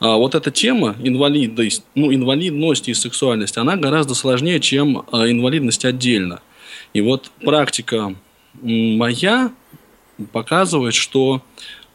[0.00, 5.84] а вот эта тема инвалидность, ну, инвалидность и сексуальность, она гораздо сложнее, чем а, инвалидность
[5.84, 6.40] отдельно.
[6.92, 8.14] И вот практика
[8.60, 9.52] моя
[10.32, 11.42] показывает, что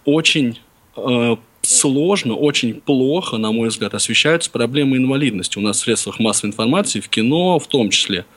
[0.04, 0.60] очень
[0.98, 6.50] э, сложно, очень плохо, на мой взгляд, освещаются проблемы инвалидности у нас в средствах массовой
[6.50, 8.26] информации, в кино в том числе–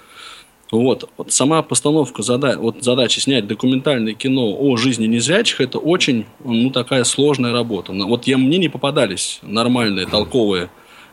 [0.81, 6.25] вот, вот сама постановка зада вот задачи снять документальное кино о жизни незрячих это очень
[6.43, 7.93] ну, такая сложная работа.
[7.93, 10.71] Вот я, мне не попадались нормальные, толковые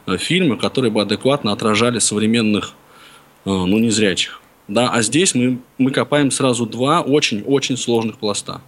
[0.08, 2.74] э, фильмы, которые бы адекватно отражали современных
[3.44, 4.42] э, ну, незрячих.
[4.70, 8.62] Да, а здесь мы, мы копаем сразу два очень-очень сложных пласта.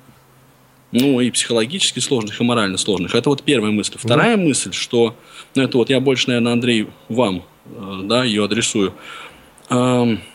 [0.91, 3.15] Ну, и психологически сложных, и морально сложных.
[3.15, 3.93] Это вот первая мысль.
[3.95, 4.45] Вторая mm.
[4.45, 5.15] мысль, что,
[5.56, 8.93] ну, это вот я больше, наверное, Андрей, вам, э, да, ее адресую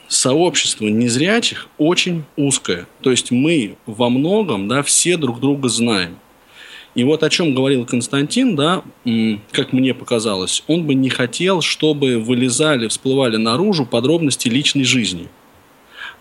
[0.09, 2.87] сообщество незрячих очень узкое.
[3.03, 6.19] То есть мы во многом, да, все друг друга знаем.
[6.95, 8.83] И вот о чем говорил Константин, да,
[9.53, 15.29] как мне показалось, он бы не хотел, чтобы вылезали, всплывали наружу подробности личной жизни.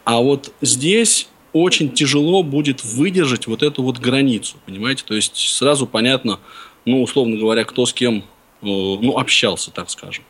[0.04, 5.06] А вот здесь очень тяжело будет выдержать вот эту вот границу, понимаете?
[5.08, 6.42] То есть сразу понятно,
[6.84, 8.22] ну, условно говоря, кто с кем, э,
[8.62, 10.26] ну, общался, так скажем.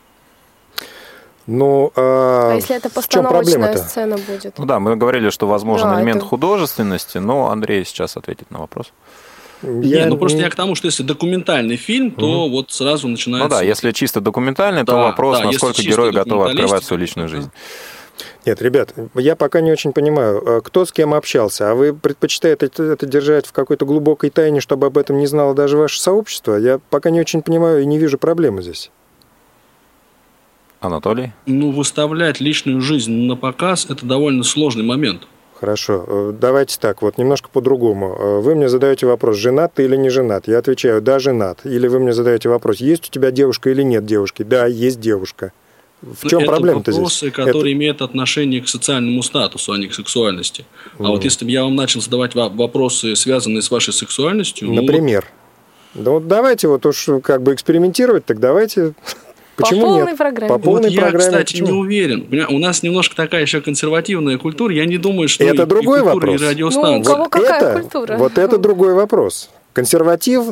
[1.46, 4.58] Ну, а, а если это постановочная сцена будет?
[4.58, 6.26] Ну да, мы говорили, что возможен да, элемент это...
[6.26, 8.92] художественности, но Андрей сейчас ответит на вопрос.
[9.62, 10.04] Я...
[10.04, 12.56] Не, ну просто я к тому, что если документальный фильм, то угу.
[12.56, 13.48] вот сразу начинается...
[13.48, 17.28] Ну да, если чисто документальный, да, то вопрос, да, насколько герой готов открывать свою личную
[17.28, 17.50] жизнь.
[18.44, 22.66] Нет, ребят, я пока не очень понимаю, а кто с кем общался, а вы предпочитаете
[22.66, 26.56] это, это держать в какой-то глубокой тайне, чтобы об этом не знало даже ваше сообщество?
[26.56, 28.90] Я пока не очень понимаю и не вижу проблемы здесь.
[30.80, 31.32] Анатолий?
[31.46, 35.26] Ну, выставлять личную жизнь на показ– это довольно сложный момент.
[35.58, 36.04] Хорошо.
[36.06, 38.14] Э, давайте так, вот немножко по-другому.
[38.18, 40.48] Э, вы мне задаете вопрос, женат ты или не женат?
[40.48, 41.64] Я отвечаю, да, женат.
[41.64, 44.42] Или вы мне задаете вопрос, есть у тебя девушка или нет девушки?
[44.42, 45.52] Да, есть девушка.
[46.02, 46.98] В чем проблема-то здесь?
[46.98, 47.72] вопросы, которые это...
[47.72, 50.66] имеют отношение к социальному статусу, а не к сексуальности.
[50.98, 51.06] А mm.
[51.08, 54.68] вот если бы я вам начал задавать вопросы, связанные с вашей сексуальностью...
[54.68, 55.24] Ну Например?
[55.94, 58.92] Ну, да вот давайте вот уж как бы экспериментировать, так давайте
[59.56, 60.18] Почему По полной нет?
[60.18, 60.48] программе.
[60.48, 61.24] По полной вот программе.
[61.24, 62.46] Я, кстати, не уверен.
[62.50, 64.72] У нас немножко такая еще консервативная культура.
[64.72, 66.40] Я не думаю, что это и, другой и вопрос.
[66.40, 66.94] И радиостанции.
[66.94, 68.16] Ну, у кого вот какая это, культура?
[68.18, 69.50] Вот это другой вопрос.
[69.72, 70.44] Консерватив,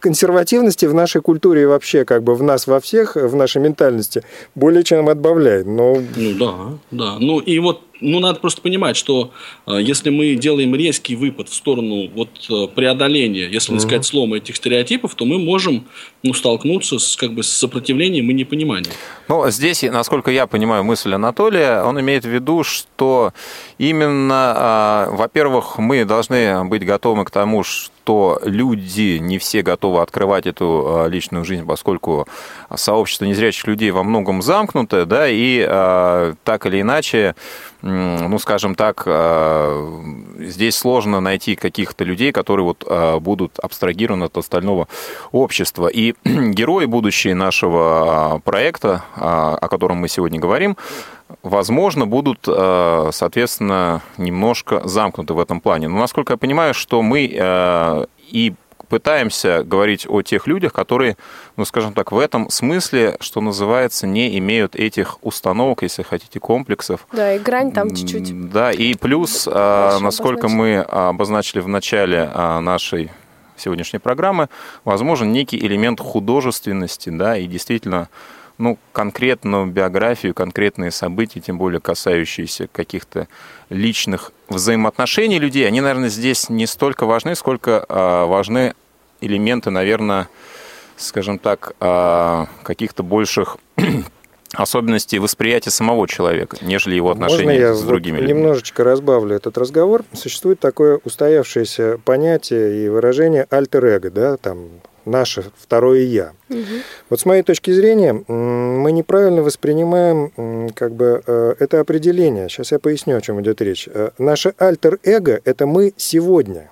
[0.00, 4.22] консервативности в нашей культуре и вообще как бы в нас во всех, в нашей ментальности
[4.54, 5.66] более чем отбавляет.
[5.66, 5.98] Но...
[6.16, 6.54] Ну да,
[6.90, 7.16] да.
[7.18, 9.32] Ну и вот ну, надо просто понимать, что
[9.66, 14.38] э, если мы делаем резкий выпад в сторону вот, э, преодоления, если не сказать слома
[14.38, 15.86] этих стереотипов, то мы можем
[16.22, 18.92] ну, столкнуться с, как бы, с сопротивлением и непониманием.
[19.28, 23.32] Ну, здесь, насколько я понимаю мысль Анатолия, он имеет в виду, что
[23.78, 30.02] именно, э, во-первых, мы должны быть готовы к тому, что что люди не все готовы
[30.02, 32.26] открывать эту а, личную жизнь, поскольку
[32.74, 37.36] сообщество незрячих людей во многом замкнуто, да, и а, так или иначе,
[37.82, 40.02] ну, скажем так, а,
[40.38, 44.88] здесь сложно найти каких-то людей, которые вот будут абстрагированы от остального
[45.32, 45.88] общества.
[45.88, 50.76] И герои будущие нашего проекта, о котором мы сегодня говорим,
[51.42, 55.88] возможно, будут, э, соответственно, немножко замкнуты в этом плане.
[55.88, 58.54] Но насколько я понимаю, что мы э, и
[58.90, 61.16] пытаемся говорить о тех людях, которые,
[61.56, 67.06] ну, скажем так, в этом смысле, что называется, не имеют этих установок, если хотите, комплексов.
[67.12, 68.50] Да, и грань там чуть-чуть.
[68.50, 72.26] Да, и плюс, э, насколько мы обозначили в начале
[72.60, 73.10] нашей
[73.56, 74.48] сегодняшней программы,
[74.84, 78.08] возможен некий элемент художественности, да, и действительно
[78.60, 83.26] ну, конкретную биографию, конкретные события, тем более касающиеся каких-то
[83.70, 88.74] личных взаимоотношений людей, они, наверное, здесь не столько важны, сколько а, важны
[89.20, 90.28] элементы, наверное,
[90.96, 93.58] скажем так, а, каких-то больших
[94.52, 98.38] особенностей восприятия самого человека, нежели его отношения Можно я с другими вот людьми.
[98.40, 100.04] немножечко разбавлю этот разговор.
[100.12, 104.68] Существует такое устоявшееся понятие и выражение альтер-эго, да, там
[105.04, 106.32] наше второе я.
[106.48, 106.58] Угу.
[107.10, 112.48] Вот с моей точки зрения, мы неправильно воспринимаем как бы э, это определение.
[112.48, 113.88] Сейчас я поясню, о чем идет речь.
[113.92, 116.70] Э, наше альтер-эго– это мы сегодня.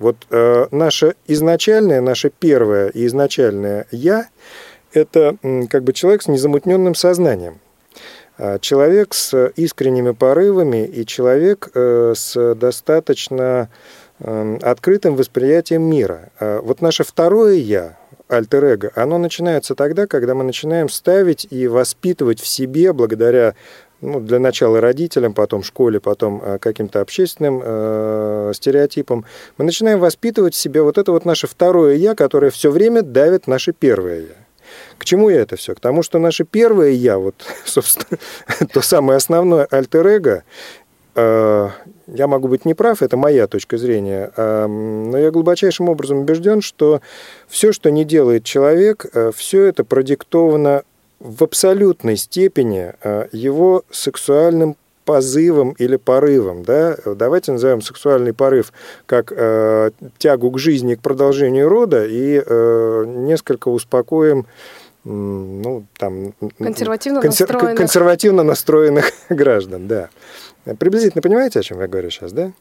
[0.00, 4.26] Вот э, наше изначальное, наше первое и изначальное «я»–
[4.92, 5.36] это
[5.70, 7.60] как бы человек с незамутненным сознанием.
[8.38, 13.68] А человек с искренними порывами и человек с достаточно
[14.22, 16.28] Эм, открытым восприятием мира.
[16.38, 17.96] А вот наше второе «я»,
[18.28, 23.54] альтер-эго, оно начинается тогда, когда мы начинаем ставить и воспитывать в себе, благодаря
[24.00, 29.24] ну, для начала родителям, потом школе, потом э, каким-то общественным э, стереотипам,
[29.58, 33.46] мы начинаем воспитывать в себе вот это вот наше второе «я», которое все время давит
[33.46, 34.36] наше первое «я».
[34.98, 35.74] К чему я это все?
[35.74, 37.34] К тому, что наше первое «я», вот,
[37.64, 38.18] собственно,
[38.72, 40.44] то самое основное альтер-эго,
[41.14, 41.68] э,
[42.06, 47.02] я могу быть неправ, это моя точка зрения, но я глубочайшим образом убежден, что
[47.46, 50.82] все, что не делает человек, э, все это продиктовано
[51.20, 56.62] в абсолютной степени э, его сексуальным позывом или порывом.
[56.62, 56.96] Да?
[57.04, 58.72] Давайте назовем сексуальный порыв
[59.06, 64.46] как э, тягу к жизни, к продолжению рода, и э, несколько успокоим
[65.04, 67.78] ну, там, консервативно, консер, настроенных.
[67.78, 69.88] консервативно настроенных граждан.
[69.88, 70.10] Да.
[70.78, 72.52] Приблизительно понимаете, о чем я говорю сейчас, да?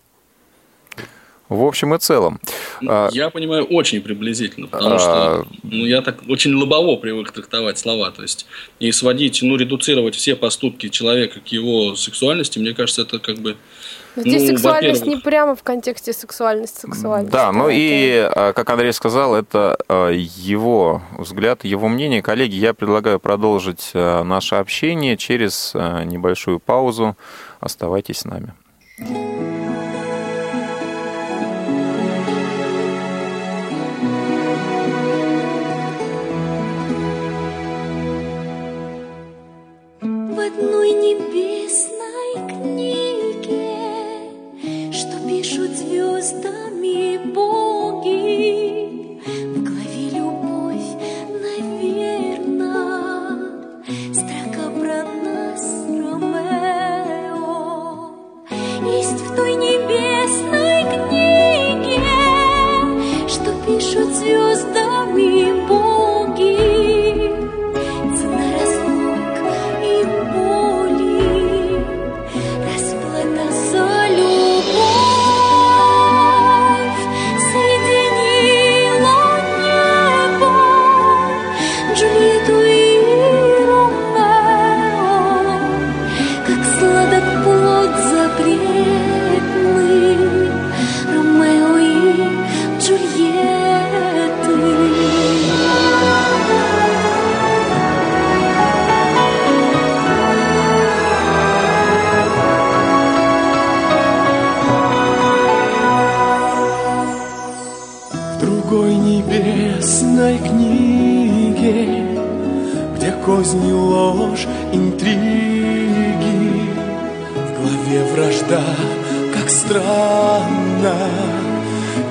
[1.50, 2.40] В общем и целом.
[2.88, 5.00] А, я понимаю очень приблизительно, потому а...
[5.00, 8.12] что ну, я так очень лобово привык трактовать слова.
[8.12, 8.46] То есть
[8.80, 13.58] и сводить, ну, редуцировать все поступки человека к его сексуальности, мне кажется, это как бы
[14.16, 17.32] но здесь ну, сексуальность не прямо в контексте сексуальности, сексуальности.
[17.32, 19.78] Да, ну и, а, как Андрей сказал, это
[20.12, 22.22] его взгляд, его мнение.
[22.22, 27.16] Коллеги, я предлагаю продолжить наше общение через небольшую паузу.
[27.60, 28.54] Оставайтесь с нами.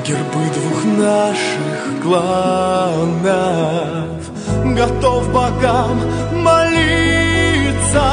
[0.08, 3.28] Гербы двух наших кланов
[4.74, 6.00] Готов богам
[6.32, 8.08] молиться.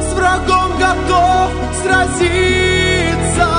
[0.00, 1.50] С врагом готов
[1.82, 3.50] сразиться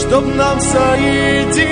[0.00, 1.68] Чтоб нам соединиться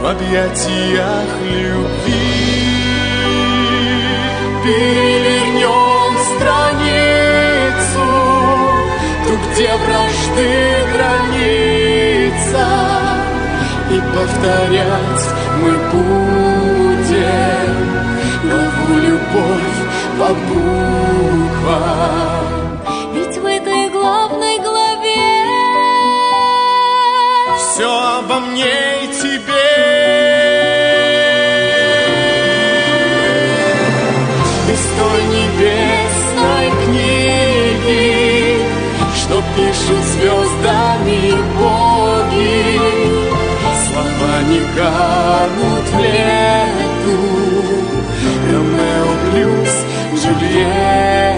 [0.00, 2.64] В объятиях любви.
[4.64, 8.06] Перевернем страницу
[9.24, 10.93] Ту, где вражды
[11.44, 12.66] граница
[13.90, 15.26] И повторять
[15.60, 17.04] мы будем
[18.44, 19.78] Главу любовь
[20.18, 21.84] по буквам
[23.14, 25.44] Ведь в этой главной главе
[27.58, 27.88] Все
[28.18, 29.74] обо мне и тебе.
[34.72, 38.04] Из той небесной книги
[39.16, 40.13] Что пишут
[44.74, 47.18] Слова не канут в лету
[48.50, 49.72] Ромео плюс
[50.14, 51.33] Джульетта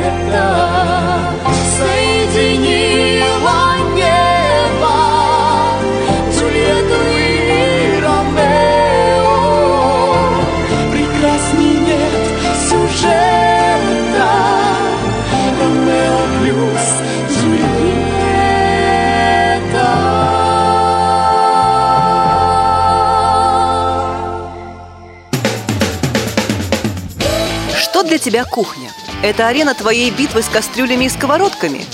[28.26, 28.90] тебя кухня?
[29.22, 31.86] Это арена твоей битвы с кастрюлями и сковородками?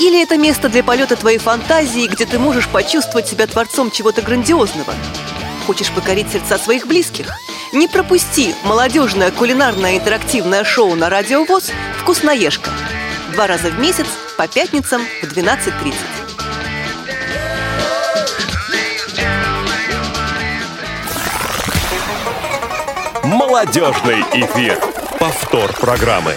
[0.00, 4.92] Или это место для полета твоей фантазии, где ты можешь почувствовать себя творцом чего-то грандиозного?
[5.64, 7.32] Хочешь покорить сердца своих близких?
[7.72, 11.70] Не пропусти молодежное кулинарное интерактивное шоу на Радио ВОЗ
[12.00, 12.72] «Вкусноежка».
[13.32, 14.06] Два раза в месяц
[14.36, 15.94] по пятницам в 12.30.
[23.22, 24.95] Молодежный эфир.
[25.18, 26.34] Повтор программы.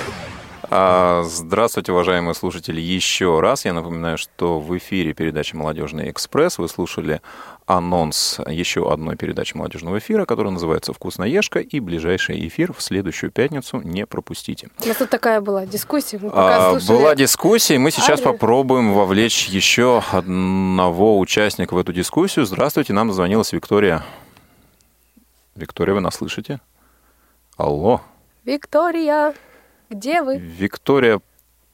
[0.71, 3.65] А, Здравствуйте, уважаемые слушатели, еще раз.
[3.65, 6.59] Я напоминаю, что в эфире передача «Молодежный экспресс».
[6.59, 7.21] Вы слушали
[7.65, 13.81] анонс еще одной передачи молодежного эфира, которая называется «Вкусноежка», и ближайший эфир в следующую пятницу
[13.83, 14.69] не пропустите.
[14.83, 16.19] У нас тут такая была дискуссия.
[16.21, 16.97] Мы пока А, слушали.
[16.97, 18.33] Была дискуссия, и мы сейчас Арию.
[18.33, 22.45] попробуем вовлечь еще одного участника в эту дискуссию.
[22.45, 24.03] Здравствуйте, нам дозвонилась Виктория.
[25.55, 26.59] Виктория, вы нас слышите?
[27.57, 28.01] Алло.
[28.49, 29.35] Виктория,
[29.91, 30.37] где вы?
[30.37, 31.21] Виктория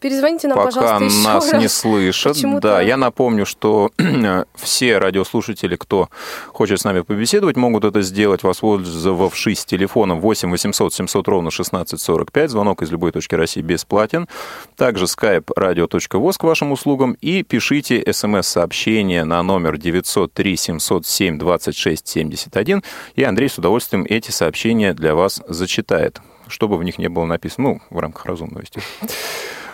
[0.02, 1.62] Перезвоните нам, пока пожалуйста, еще нас раз.
[1.62, 2.34] не слышат.
[2.34, 3.92] Почему-то- Да, я напомню, что
[4.56, 6.10] все радиослушатели, кто
[6.50, 12.52] хочет с нами побеседовать, могут это сделать, воспользовавшись телефоном 8 800 700 ровно 1645.
[12.52, 14.28] Звонок из любой точки России бесплатен.
[14.76, 17.14] Также skype radio.voz к вашим услугам.
[17.22, 22.84] И пишите смс-сообщение на номер 903 707 26 71.
[23.16, 26.20] И Андрей с удовольствием эти сообщения для вас зачитает.
[26.48, 28.64] Чтобы в них не было написано, ну, в рамках разумного.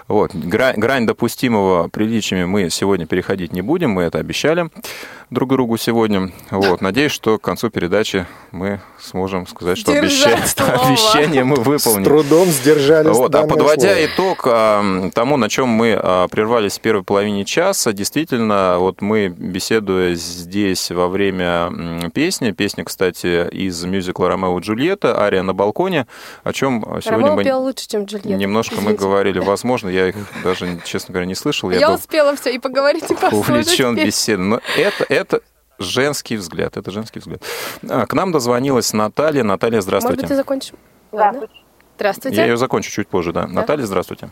[0.07, 0.33] Вот.
[0.33, 4.69] Грань, грань допустимого приличиями мы сегодня переходить не будем, мы это обещали
[5.29, 6.31] друг другу сегодня.
[6.49, 6.81] Вот.
[6.81, 12.03] Надеюсь, что к концу передачи мы сможем сказать, что обещание, обещание мы С выполним.
[12.03, 14.05] трудом сдержали Вот, а подводя слово.
[14.05, 19.29] итог а, тому, на чем мы а, прервались в первой половине часа, действительно, вот мы,
[19.29, 26.07] беседуя здесь во время песни, песня, кстати, из мюзикла «Ромео и Джульетта», «Ария на балконе»,
[26.43, 28.33] о чем сегодня Ромео мы пел лучше, чем Джульетта.
[28.33, 29.01] немножко мы Извините.
[29.01, 29.39] говорили.
[29.51, 31.69] Возможно, я их даже, честно говоря, не слышал.
[31.71, 33.49] Я, был успела все и поговорить, и послушать.
[33.49, 34.45] увлечен беседой.
[34.45, 35.41] Но это, это
[35.79, 37.41] женский взгляд, это женский взгляд.
[37.89, 39.43] А, К нам дозвонилась Наталья.
[39.43, 40.35] Наталья, Может быть, ты здравствуйте.
[40.35, 40.73] закончишь?
[41.11, 41.47] Ладно.
[41.97, 42.37] Здравствуйте.
[42.37, 43.47] Я ее закончу чуть позже, да.
[43.47, 44.29] Наталья, здравствуйте.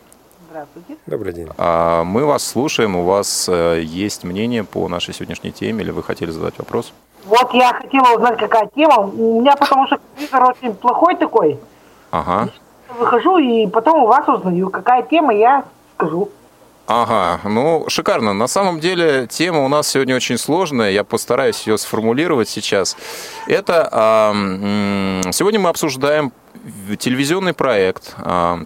[1.05, 1.47] Добрый день.
[1.57, 2.95] А, Мы вас слушаем.
[2.95, 6.93] У вас э, есть мнение по нашей сегодняшней теме или вы хотели задать вопрос?
[7.25, 8.99] Вот я хотела узнать, какая тема.
[8.99, 11.59] У меня потому что компьютер очень плохой такой.
[12.11, 12.49] Ага.
[12.97, 15.65] Выхожу и потом у вас узнаю, какая тема, я
[15.95, 16.29] скажу.
[16.87, 18.33] Ага, ну, шикарно.
[18.33, 20.89] На самом деле тема у нас сегодня очень сложная.
[20.89, 22.97] Я постараюсь ее сформулировать сейчас.
[23.45, 24.33] Это а,
[25.31, 26.31] сегодня мы обсуждаем
[26.97, 28.61] телевизионный проект, а,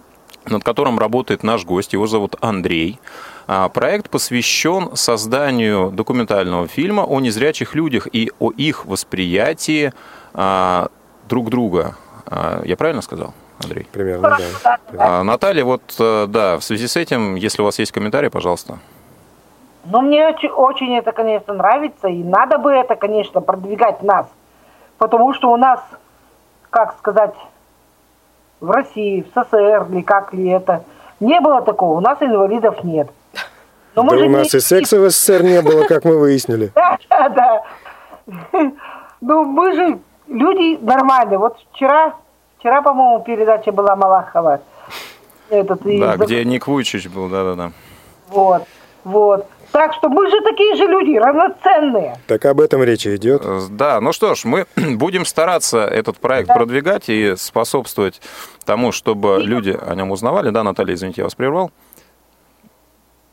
[0.46, 1.92] над которым работает наш гость.
[1.92, 2.98] Его зовут Андрей.
[3.46, 9.92] А, Проект посвящен созданию документального фильма о незрячих людях и о их восприятии
[10.32, 10.88] а,
[11.28, 11.96] друг друга.
[12.26, 13.86] А, Я правильно сказал, Андрей?
[13.92, 14.78] Примерно, да.
[14.98, 18.78] А, Наталья, вот, э, да, в связи с этим, если у вас есть комментарий, пожалуйста.
[19.84, 24.26] Но мне очень, очень это, конечно, нравится, и надо бы это, конечно, продвигать нас.
[24.98, 25.80] Потому что у нас,
[26.70, 27.34] как сказать,
[28.60, 30.84] в России, в СССР, или как ли это,
[31.20, 33.08] Не было такого, у нас инвалидов нет.
[33.94, 34.58] Но да у нас не...
[34.58, 36.72] и секса в СССР не было, как мы выяснили.
[36.74, 37.62] Да, да, да.
[39.20, 41.38] Ну, мы же люди нормальные.
[41.38, 42.14] Вот вчера,
[42.64, 44.62] вчера, по-моему, передача была Малахова.
[45.50, 47.72] Этот, да, где Ник Вуйчич был, да-да-да.
[48.30, 48.62] Вот,
[49.04, 49.46] вот.
[49.70, 52.16] Так что мы же такие же люди, равноценные.
[52.26, 53.42] Так об этом речь идет.
[53.44, 56.54] Э, да, ну что ж, мы будем стараться этот проект да.
[56.54, 58.22] продвигать и способствовать
[58.64, 59.46] тому, чтобы и...
[59.46, 60.48] люди о нем узнавали.
[60.48, 61.70] Да, Наталья, извините, я вас прервал.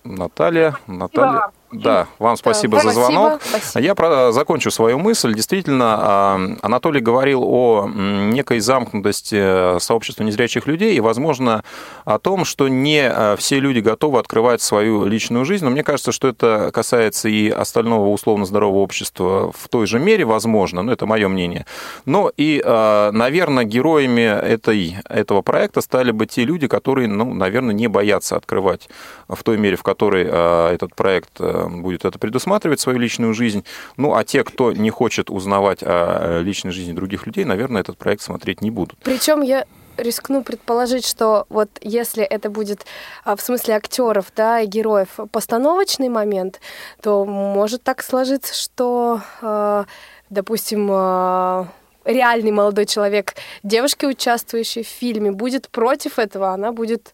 [0.03, 1.51] Наталья, Наталья.
[1.71, 3.41] Да, вам спасибо да, за звонок.
[3.43, 3.79] Спасибо.
[3.85, 5.33] Я про, закончу свою мысль.
[5.33, 11.63] Действительно, а, Анатолий говорил о некой замкнутости сообщества незрячих людей и, возможно,
[12.03, 15.63] о том, что не а, все люди готовы открывать свою личную жизнь.
[15.63, 20.25] Но мне кажется, что это касается и остального условно здорового общества в той же мере,
[20.25, 21.65] возможно, но это мое мнение.
[22.05, 27.87] Но и, наверное, героями этой, этого проекта стали бы те люди, которые, ну, наверное, не
[27.87, 28.89] боятся открывать
[29.27, 33.63] в той мере, в которой этот проект будет это предусматривать, свою личную жизнь.
[33.97, 38.21] Ну, а те, кто не хочет узнавать о личной жизни других людей, наверное, этот проект
[38.21, 38.97] смотреть не будут.
[39.03, 39.65] Причем я
[39.97, 42.85] рискну предположить, что вот если это будет
[43.23, 46.59] а, в смысле актеров, да, и героев постановочный момент,
[47.01, 49.85] то может так сложиться, что, а,
[50.29, 51.67] допустим, а,
[52.05, 57.13] реальный молодой человек, девушки, участвующей в фильме, будет против этого, она будет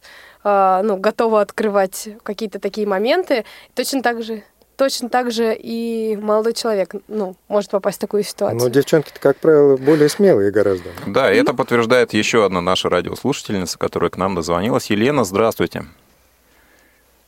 [0.83, 3.45] ну, готова открывать какие-то такие моменты.
[3.75, 4.43] Точно так же
[4.77, 8.59] точно так же и молодой человек ну, может попасть в такую ситуацию.
[8.59, 10.89] Но девчонки-то, как правило, более смелые гораздо.
[11.07, 14.89] Да, и это подтверждает еще одна наша радиослушательница, которая к нам дозвонилась.
[14.89, 15.85] Елена, здравствуйте.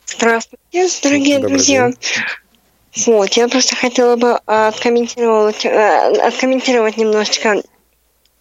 [0.05, 1.87] Здравствуйте, дорогие Добрый друзья.
[1.87, 1.97] День.
[3.05, 7.61] Вот, я просто хотела бы откомментировать, э, откомментировать немножечко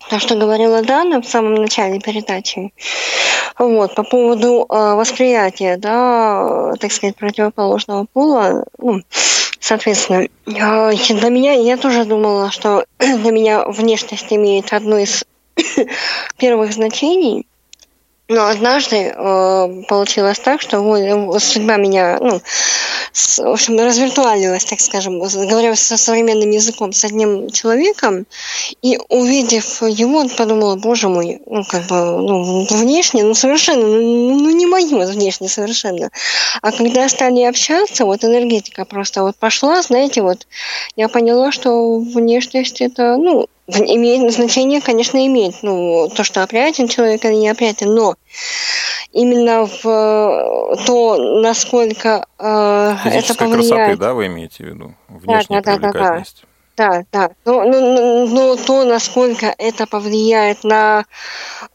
[0.09, 2.73] то, что говорила Дана в самом начале передачи.
[3.59, 9.03] Вот, по поводу э, восприятия, да, так сказать, противоположного пола, ну,
[9.59, 15.25] соответственно, э, для меня, я тоже думала, что для меня внешность имеет одно из
[16.37, 17.48] первых значений,
[18.29, 22.43] но однажды э, получилось так, что вот, судьба меня, ну,
[23.13, 28.27] с, в общем, развиртуалилась, так скажем, говоря со современным языком, с одним человеком,
[28.83, 34.51] и увидев его, подумала, боже мой, ну, как бы, ну, внешне, ну, совершенно, ну, ну
[34.51, 36.11] не мое внешне совершенно.
[36.61, 40.47] А когда стали общаться, вот энергетика просто вот пошла, знаете, вот
[40.97, 47.25] я поняла, что внешность это, ну, имеет значение, конечно, имеет, ну, то, что опрятен человек
[47.25, 48.15] или не опрятен, но
[49.13, 53.69] именно в то, насколько э, это повлияет...
[53.69, 54.95] красоты, да, вы имеете в виду?
[55.09, 56.25] Внешняя да, да, да, да.
[56.79, 57.31] Да, да.
[57.45, 61.07] Но, но, но, но то, насколько это повлияет на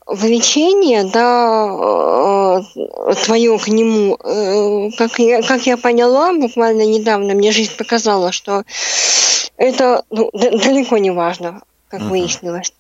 [0.08, 7.52] влечение, да, э, твое к нему, э, как, я, как я поняла, буквально недавно мне
[7.52, 8.64] жизнь показала, что
[9.58, 11.62] это ну, далеко не важно,
[11.94, 12.10] как uh-huh.
[12.10, 12.74] выяснилось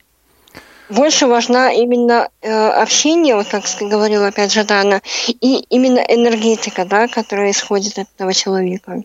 [0.89, 7.07] больше важна именно э, общение, вот как говорила опять же Дана, и именно энергетика, да,
[7.07, 9.03] которая исходит от этого человека.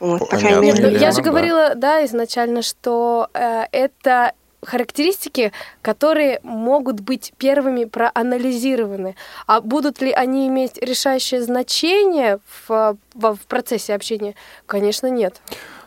[0.00, 0.98] Вот, по крайней мере.
[0.98, 4.32] Я же говорила, да, изначально, что э, это
[4.64, 9.14] характеристики, которые могут быть первыми проанализированы.
[9.46, 14.34] А будут ли они иметь решающее значение в, в, в процессе общения?
[14.66, 15.40] Конечно, нет.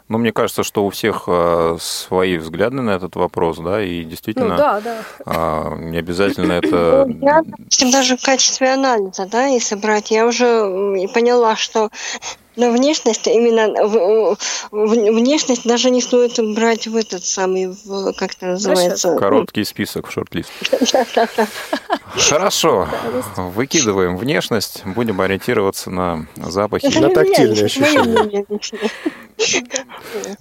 [0.09, 4.49] Ну, мне кажется, что у всех э, свои взгляды на этот вопрос, да, и действительно
[4.49, 4.97] ну, да, да.
[5.23, 7.07] А, не обязательно это...
[7.21, 7.43] Я,
[7.91, 11.91] даже в качестве анализа, да, если брать, я уже поняла, что
[12.59, 13.67] на внешность, именно
[14.71, 17.75] внешность даже не стоит брать в этот самый,
[18.17, 19.15] как это называется?
[19.15, 20.51] Короткий список в шорт-лист.
[22.29, 22.87] Хорошо.
[23.37, 26.97] Выкидываем внешность, будем ориентироваться на запахи.
[26.99, 28.45] На тактильные ощущения.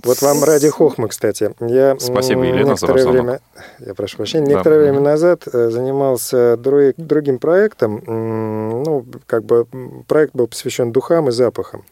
[0.05, 1.55] Вот вам ради хохмы, кстати.
[1.61, 3.41] Я Спасибо, Елена, за время,
[3.79, 4.47] Я прошу прощения.
[4.47, 8.03] Некоторое время назад э, занимался другим проектом.
[8.07, 9.67] Ну, как бы
[10.07, 11.85] проект был посвящен духам и запахам.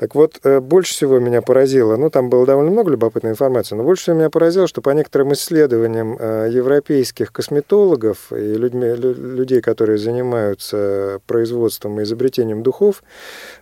[0.00, 3.82] Так вот, э, больше всего меня поразило, ну, там было довольно много любопытной информации, но
[3.82, 9.98] больше всего меня поразило, что по некоторым исследованиям э, европейских косметологов и людьми, людей, которые
[9.98, 13.02] занимаются производством и изобретением духов,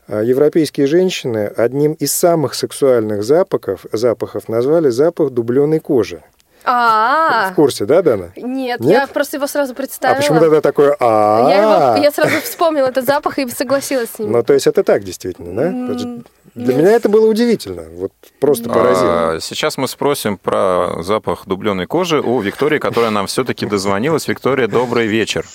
[0.06, 6.22] э, европейские женщины одним из самых сексуальных запахов, запахов назвали запах дубленой кожи.
[6.64, 8.30] А, В курсе, да, Дана?
[8.36, 8.80] Нет, Нет?
[8.80, 10.16] я просто его сразу представила.
[10.18, 11.62] А почему тогда такое а я,
[11.94, 14.32] его, я сразу вспомнила этот запах и согласилась с ним.
[14.32, 16.24] Ну, то есть это так действительно, да?
[16.54, 19.34] Для меня это было удивительно, вот просто поразило.
[19.34, 24.26] А, сейчас мы спросим про запах дубленой кожи у Виктории, которая нам все-таки дозвонилась.
[24.26, 25.46] Виктория, добрый вечер.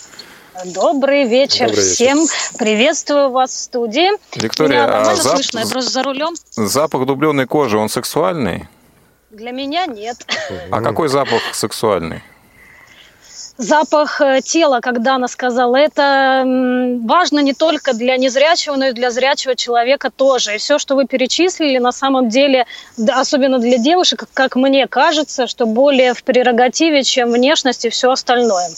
[0.65, 1.93] Добрый вечер Добрый вечер.
[1.93, 2.57] всем.
[2.57, 4.11] Приветствую вас в студии.
[4.39, 5.59] Виктория, Меня а зап- слышно?
[5.59, 6.35] Я просто за рулем.
[6.51, 8.69] Запах дубленной кожи, он сексуальный?
[9.33, 10.17] Для меня нет.
[10.69, 12.21] А какой запах сексуальный?
[13.57, 16.43] Запах э, тела, когда она сказала, это
[17.03, 20.55] важно не только для незрячего, но и для зрячего человека тоже.
[20.55, 22.67] И все, что вы перечислили, на самом деле,
[23.07, 28.69] особенно для девушек, как мне кажется, что более в прерогативе, чем внешность и все остальное.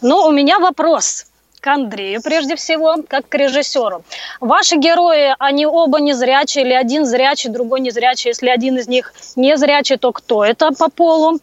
[0.00, 1.26] Но у меня вопрос
[1.64, 4.02] к Андрею, прежде всего, как к режиссеру.
[4.40, 8.28] Ваши герои, они оба незрячие, или один зрячий, другой незрячий?
[8.28, 11.40] Если один из них незрячий, то кто это по полу?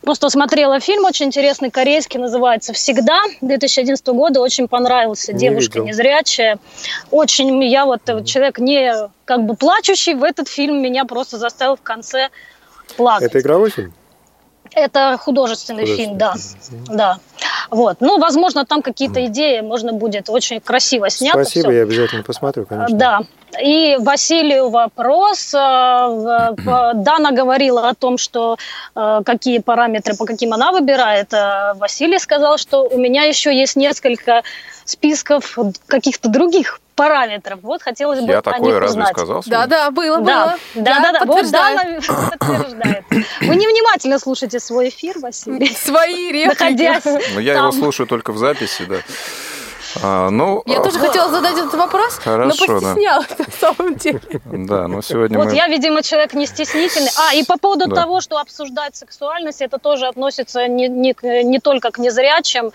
[0.00, 5.34] Просто смотрела фильм очень интересный, корейский, называется «Всегда», 2011 года, очень понравился.
[5.34, 5.88] Не Девушка видел.
[5.88, 6.58] незрячая.
[7.10, 8.94] Очень, я вот э, человек не
[9.26, 12.30] как бы плачущий, в этот фильм меня просто заставил в конце
[12.96, 13.28] плакать.
[13.28, 13.92] Это игровой фильм?
[14.74, 16.34] Это художественный фильм, да.
[16.88, 17.18] Да.
[17.70, 17.96] Вот.
[18.00, 21.44] Ну, возможно, там какие-то идеи можно будет очень красиво снято.
[21.44, 21.76] Спасибо, всё.
[21.76, 22.96] я обязательно посмотрю, конечно.
[22.96, 23.20] Да.
[23.62, 25.54] И Василию вопрос.
[25.54, 26.54] Э,
[26.94, 28.56] Дана говорила о том, что
[28.94, 31.32] э, какие параметры, по каким она выбирает.
[31.32, 34.42] Э, Василий сказал, что у меня еще есть несколько
[34.84, 35.56] списков
[35.86, 37.58] каких-то других параметров.
[37.62, 39.16] Вот хотелось бы Я о такое них разве узнать.
[39.16, 39.42] сказал?
[39.46, 40.58] Да, да, было, Да, было.
[40.74, 41.24] да, да, да.
[41.24, 41.50] Вот.
[41.50, 43.04] Дана подтверждает.
[43.40, 45.74] Вы невнимательно слушаете свой эфир, Василий.
[45.74, 46.48] Свои реплики.
[46.60, 47.62] Находясь Ну, я там.
[47.68, 48.96] его слушаю только в записи, да.
[50.02, 52.86] А, ну, Я тоже хотела задать этот вопрос, Хорошо, но да.
[52.86, 54.20] постеснялась на самом деле.
[54.44, 55.54] Да, ну сегодня Вот мы...
[55.54, 57.10] я, видимо, человек не стеснительный.
[57.16, 57.96] А, и по поводу Да.
[58.02, 61.14] того, что обсуждать сексуальность, это тоже относится не, не,
[61.44, 62.72] не только к незрячим,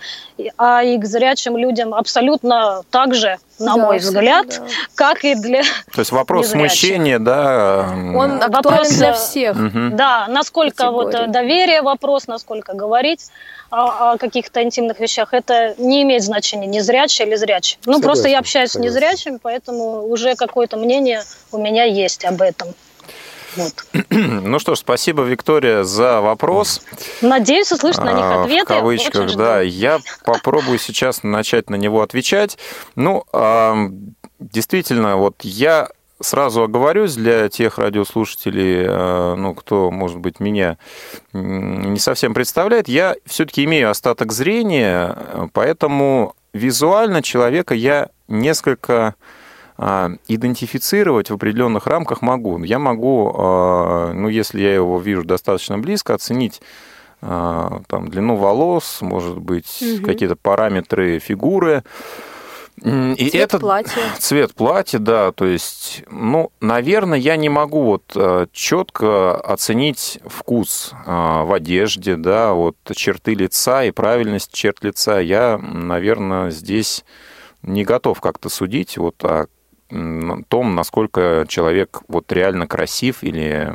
[0.56, 4.66] а и к зрячим людям абсолютно так же, на Да, мой взгляд, да.
[4.94, 5.62] как и для...
[5.92, 6.78] То есть вопрос незрячих.
[6.80, 7.86] смущения, да...
[7.90, 9.96] Он актуален Вопрос, для э, всех.
[9.96, 11.28] Да, насколько вот Категории.
[11.28, 13.28] э, доверие вопрос, насколько говорить
[13.70, 17.78] о, о каких-то интимных вещах, это не имеет значения, незрячий или зрячий.
[17.86, 18.92] Ну, Согласен, просто я общаюсь согласен.
[18.92, 22.68] с незрячими, поэтому уже какое-то мнение у меня есть об этом.
[23.56, 23.72] Вот.
[24.10, 26.82] Ну что ж, спасибо, Виктория, за вопрос.
[27.20, 28.64] Надеюсь услышать на них А, ответы.
[28.64, 29.62] В кавычках, Очень да.
[29.62, 29.68] жду.
[29.70, 32.58] Я попробую сейчас начать на него отвечать.
[32.96, 33.24] Ну,
[34.38, 35.88] действительно, вот я
[36.20, 40.78] сразу оговорюсь для тех радиослушателей, э, ну, кто, может быть, меня
[41.32, 45.16] не совсем представляет, я все-таки имею остаток зрения,
[45.52, 49.14] поэтому визуально человека я несколько
[49.82, 52.62] а, идентифицировать в определенных рамках могу.
[52.62, 56.60] Я могу, а, ну, если я его вижу достаточно близко, оценить
[57.22, 60.04] а, там, длину волос, может быть, Мгм.
[60.04, 61.82] какие-то параметры фигуры.
[62.82, 64.02] И Цвет это платья.
[64.18, 71.44] цвет платья, да, то есть, ну, наверное, я не могу вот четко оценить вкус а,
[71.44, 75.20] в одежде, да, вот черты лица и правильность черт лица.
[75.20, 77.04] Я, наверное, здесь
[77.62, 79.48] не готов как-то судить вот о
[80.48, 83.72] том, насколько человек вот реально красив или,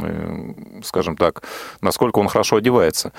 [0.00, 1.42] э, скажем так,
[1.80, 3.12] насколько он хорошо одевается.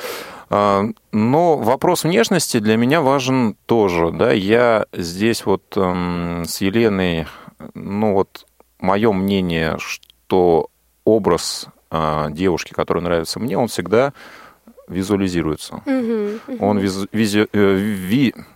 [0.50, 7.28] А, Но вопрос внешности для меня важен тоже, да, я здесь вот эм, с Еленой,
[7.74, 8.46] ну вот
[8.80, 10.68] мое мнение, что
[11.06, 14.14] образ а, девушки, которая нравится мне, он всегда
[14.88, 15.82] визуализируется.
[15.86, 16.64] Мгм, мгм.
[16.64, 17.76] Он визу- визу- э,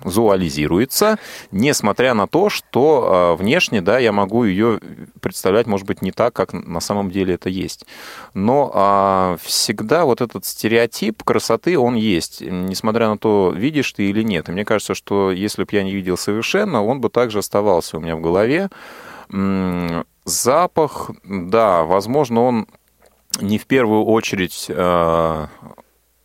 [0.03, 1.17] визуализируется,
[1.51, 4.80] несмотря на то, что э, внешне, да, я могу ее
[5.21, 7.86] представлять, может быть, не так, как на самом деле это есть.
[8.34, 14.23] Но а, всегда вот этот стереотип красоты, он есть, несмотря на то, видишь ты или
[14.23, 14.49] нет.
[14.49, 17.99] И мне кажется, что если бы я не видел совершенно, он бы также оставался у
[17.99, 18.69] меня в голове.
[20.25, 22.67] Запах, да, возможно, он
[23.41, 25.47] не в первую очередь э,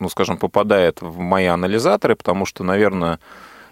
[0.03, 3.21] ну, скажем, попадает в мои анализаторы, потому что, наверное,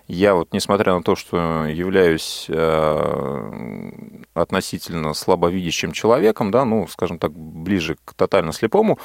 [0.07, 3.91] я вот, несмотря на то, что являюсь э,
[4.35, 8.99] относительно слабовидящим человеком, да, ну, скажем так, ближе к тотально слепому,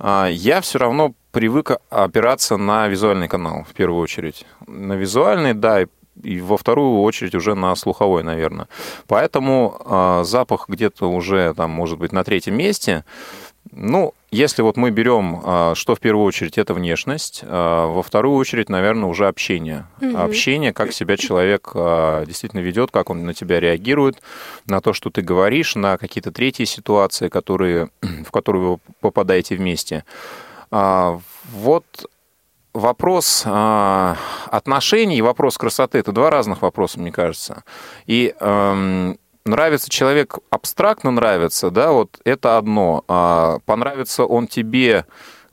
[0.00, 4.46] э, я все равно привык опираться на визуальный канал в первую очередь.
[4.66, 5.86] На визуальный, да, и
[6.24, 8.66] и во вторую очередь уже на слуховой, наверное.
[9.06, 13.04] Поэтому э, запах где-то уже, там, может быть, на третьем месте.
[13.70, 18.36] Ну, если вот мы берем, э, что в первую очередь, это внешность, э, во вторую
[18.36, 19.86] очередь, наверное, уже общение.
[20.00, 20.16] Мгм.
[20.16, 24.20] Общение, как себя человек э, действительно ведет, как он на тебя реагирует,
[24.66, 27.88] на то, что ты говоришь, на какие-то третьи ситуации, которые,
[28.26, 30.04] в которые вы попадаете вместе.
[30.70, 31.18] А,
[31.50, 31.84] Вот
[32.74, 34.16] вопрос а,
[34.50, 37.64] отношений и вопрос красоты это два разных вопроса, мне кажется.
[38.06, 39.18] И эм,
[39.48, 43.04] нравится человек абстрактно нравится, да, вот это одно.
[43.08, 45.04] А понравится он тебе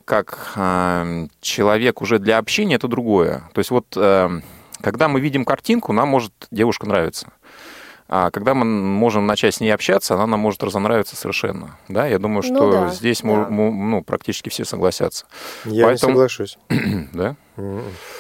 [0.06, 3.44] как эм, человек уже для общения, это другое.
[3.54, 4.44] То есть вот эм,
[4.82, 7.28] когда мы видим картинку, нам может девушка нравиться.
[8.08, 11.78] А когда мы можем начать с ней общаться, она нам может разонравиться совершенно.
[11.88, 13.28] Да, я думаю, Ну что да, здесь да.
[13.30, 15.26] мы, мы, ну, практически все согласятся.
[15.66, 16.58] Я Поэтому- не соглашусь.
[17.14, 17.36] Да?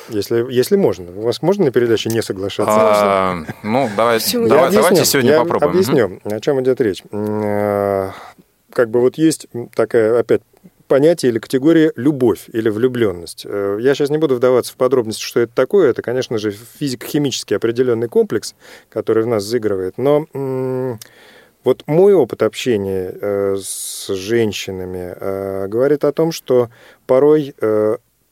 [0.10, 1.12] Если, если можно.
[1.12, 2.74] У вас можно на передаче не соглашаться?
[2.78, 4.48] А, ну, давай, Почему?
[4.48, 5.72] давай- давайте сегодня я попробуем.
[5.72, 7.04] Объясню, о чем идет речь.
[7.12, 8.12] Э,
[8.72, 10.42] Как бы вот есть такая, опять,
[10.88, 13.46] понятие или категория любовь или влюбленность.
[13.48, 15.90] Э, Я сейчас не буду вдаваться в подробности, что это такое.
[15.90, 18.54] Это, конечно же, физико-химический определенный комплекс,
[18.90, 19.98] который в нас заигрывает.
[19.98, 20.28] Но
[21.64, 26.70] вот мой опыт общения э, с женщинами э, говорит о том, что
[27.08, 27.56] порой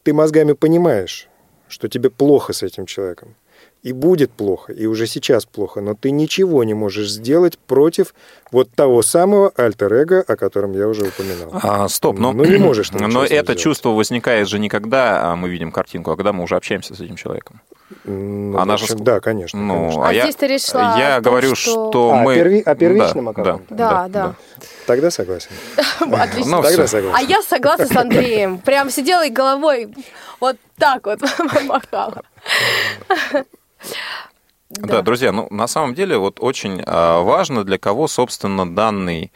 [0.04, 1.28] ты мозгами понимаешь,
[1.68, 3.36] что тебе плохо с этим человеком.
[3.82, 8.14] И будет плохо, и уже сейчас плохо, но ты ничего не можешь сделать против
[8.49, 11.49] вот того самого альтер-эго, о котором я уже упоминал.
[11.51, 13.60] А, стоп, но, Ну, не можешь но это сделать.
[13.60, 17.01] чувство возникает же не когда а, мы видим картинку, а когда мы уже общаемся с
[17.01, 17.62] этим человеком.
[18.04, 19.60] Ну, Она же общем, ск- Да, конечно.
[19.60, 20.08] Ну, конечно.
[20.08, 22.36] А я, здесь-то речь шла я о том, говорю, что- что, А, мы...
[22.36, 23.76] перви- о первичном да, о каком-то?
[23.76, 24.36] Да, да.
[24.86, 25.50] Тогда согласен.
[26.00, 26.58] Отлично.
[26.58, 26.88] Ну, Тогда всё.
[26.88, 27.18] согласен.
[27.18, 28.58] А я согласна с Андреем.
[28.60, 29.94] Прям сидела и головой
[30.39, 31.20] вот так вот
[31.66, 32.22] махала.
[34.76, 35.04] Да.
[35.04, 39.32] друзья, ну на самом деле вот очень а, важно, для кого, собственно, данный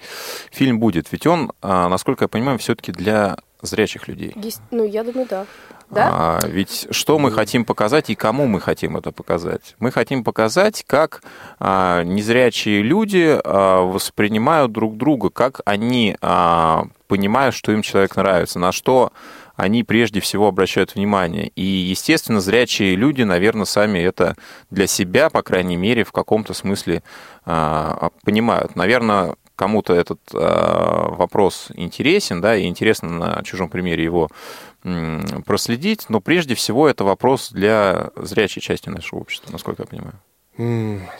[0.51, 1.11] фильм будет.
[1.11, 4.33] Ведь он, а, насколько я понимаю, все-таки для зрячих людей.
[4.35, 5.45] Есть- Ну, я думаю, да.
[5.89, 6.39] Да?
[6.43, 9.75] А, ведь что мы хотим показать и кому мы хотим это показать?
[9.79, 11.23] Мы хотим показать, как
[11.59, 18.59] а, незрячие люди а, воспринимают друг друга, как они а, понимают, что им человек нравится,
[18.59, 19.13] на что
[19.55, 21.47] они прежде всего обращают внимание.
[21.55, 24.35] И, естественно, зрячие люди, наверное, сами это
[24.69, 27.01] для себя, по крайней мере, в каком-то смысле
[27.45, 28.75] а, понимают.
[28.75, 34.29] Наверное, кому-то этот а, вопрос интересен, да, и интересно на чужом примере его
[35.45, 40.15] проследить, но прежде всего это вопрос для зрячей части нашего общества, насколько я понимаю.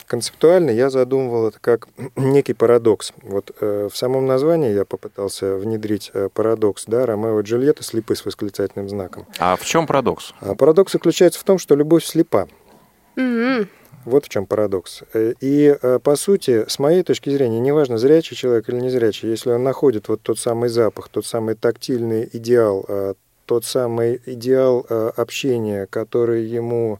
[0.07, 3.13] Концептуально я задумывал это как некий парадокс.
[3.21, 8.15] Вот э, в самом названии я попытался внедрить э, парадокс, да, Ромео и Джульетта слепы
[8.15, 9.27] с восклицательным знаком.
[9.37, 10.33] А в чем парадокс?
[10.39, 12.47] А парадокс заключается в том, что любовь слепа.
[13.15, 13.69] Мгм.
[14.05, 15.03] Вот в чем парадокс.
[15.13, 19.51] Э, И, э, по сути, с моей точки зрения, неважно, зрячий человек или незрячий, если
[19.51, 23.13] он находит вот тот самый запах, тот самый тактильный идеал, э,
[23.47, 26.99] тот самый идеал э, общения, который ему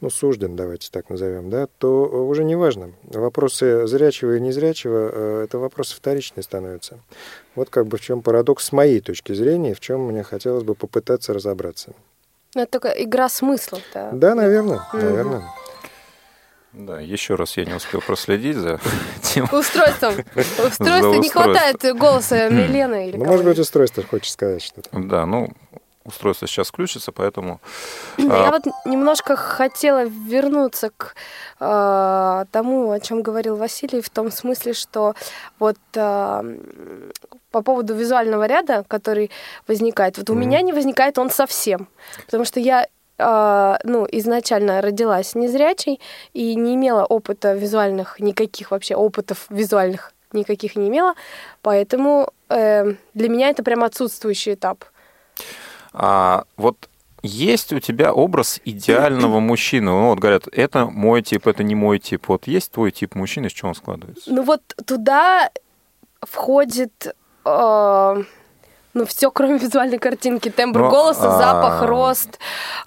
[0.00, 2.92] ну, сужден, давайте так назовем, да, то уже не важно.
[3.02, 7.00] Вопросы зрячего и незрячего э, это вопросы вторичные становятся.
[7.56, 10.76] Вот как бы в чем парадокс с моей точки зрения, в чем мне хотелось бы
[10.76, 11.94] попытаться разобраться.
[12.54, 14.10] Ну, это только игра смыслов, да.
[14.12, 15.02] Да, наверное, Мгм.
[15.04, 15.42] наверное.
[16.72, 18.78] Да, еще раз я не успел проследить за
[19.22, 19.48] тем.
[19.50, 20.14] Устройством.
[20.36, 21.14] Устройство.
[21.14, 24.88] Не хватает голоса Милены или Ну, может быть, устройство хочешь сказать что-то.
[24.92, 25.50] Да, ну,
[26.08, 27.60] устройство сейчас включится, поэтому...
[28.16, 31.14] Я а, вот немножко хотела вернуться к
[31.60, 35.14] э, тому, о чем говорил Василий, в том смысле, что
[35.58, 36.56] вот э,
[37.50, 39.30] по поводу визуального ряда, который
[39.68, 40.40] возникает, вот у Мгм.
[40.40, 41.88] меня не возникает он совсем,
[42.26, 42.86] потому что я
[43.20, 45.98] ну, изначально родилась незрячей
[46.34, 51.14] и не имела опыта визуальных, никаких вообще опытов визуальных никаких не имела,
[51.62, 54.84] поэтому э, для меня это прям отсутствующий этап.
[55.92, 56.88] А вот
[57.22, 59.90] есть у тебя образ идеального мужчины?
[59.90, 62.28] Ну, вот говорят, это мой тип, это не мой тип.
[62.28, 64.32] Вот есть твой тип мужчины, из чего он складывается?
[64.32, 65.50] Ну вот туда
[66.22, 67.14] входит
[67.44, 68.22] э,
[68.94, 72.38] ну все, кроме визуальной картинки, тембр Ну, голоса, а, запах, рост,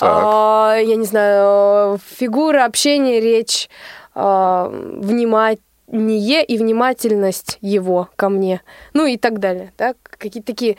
[0.02, 3.70] э, я не знаю, фигура, общение, речь,
[4.16, 8.62] э, внимание и внимательность его ко мне,
[8.94, 10.78] ну и так далее, да, какие-то такие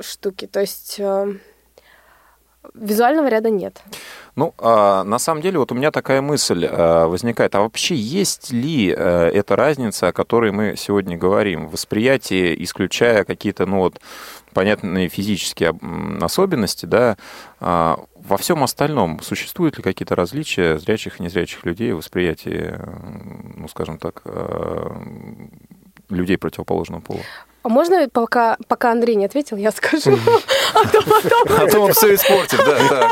[0.00, 0.46] штуки.
[0.46, 1.34] То есть э,
[2.74, 3.82] визуального ряда нет.
[4.36, 7.54] Ну, а, на самом деле, вот у меня такая мысль а, возникает.
[7.54, 11.68] А вообще есть ли а, эта разница, о которой мы сегодня говорим?
[11.68, 14.00] Восприятие, исключая какие-то, ну вот,
[14.52, 15.78] понятные физические
[16.20, 17.16] особенности, да,
[17.60, 22.74] а, во всем остальном существуют ли какие-то различия зрячих и незрячих людей в восприятии,
[23.56, 24.22] ну, скажем так,
[26.10, 27.20] людей противоположного пола?
[27.62, 30.18] А можно, пока, пока Андрей не ответил, я скажу?
[30.74, 33.10] А то потом А то он все испортит, да, да.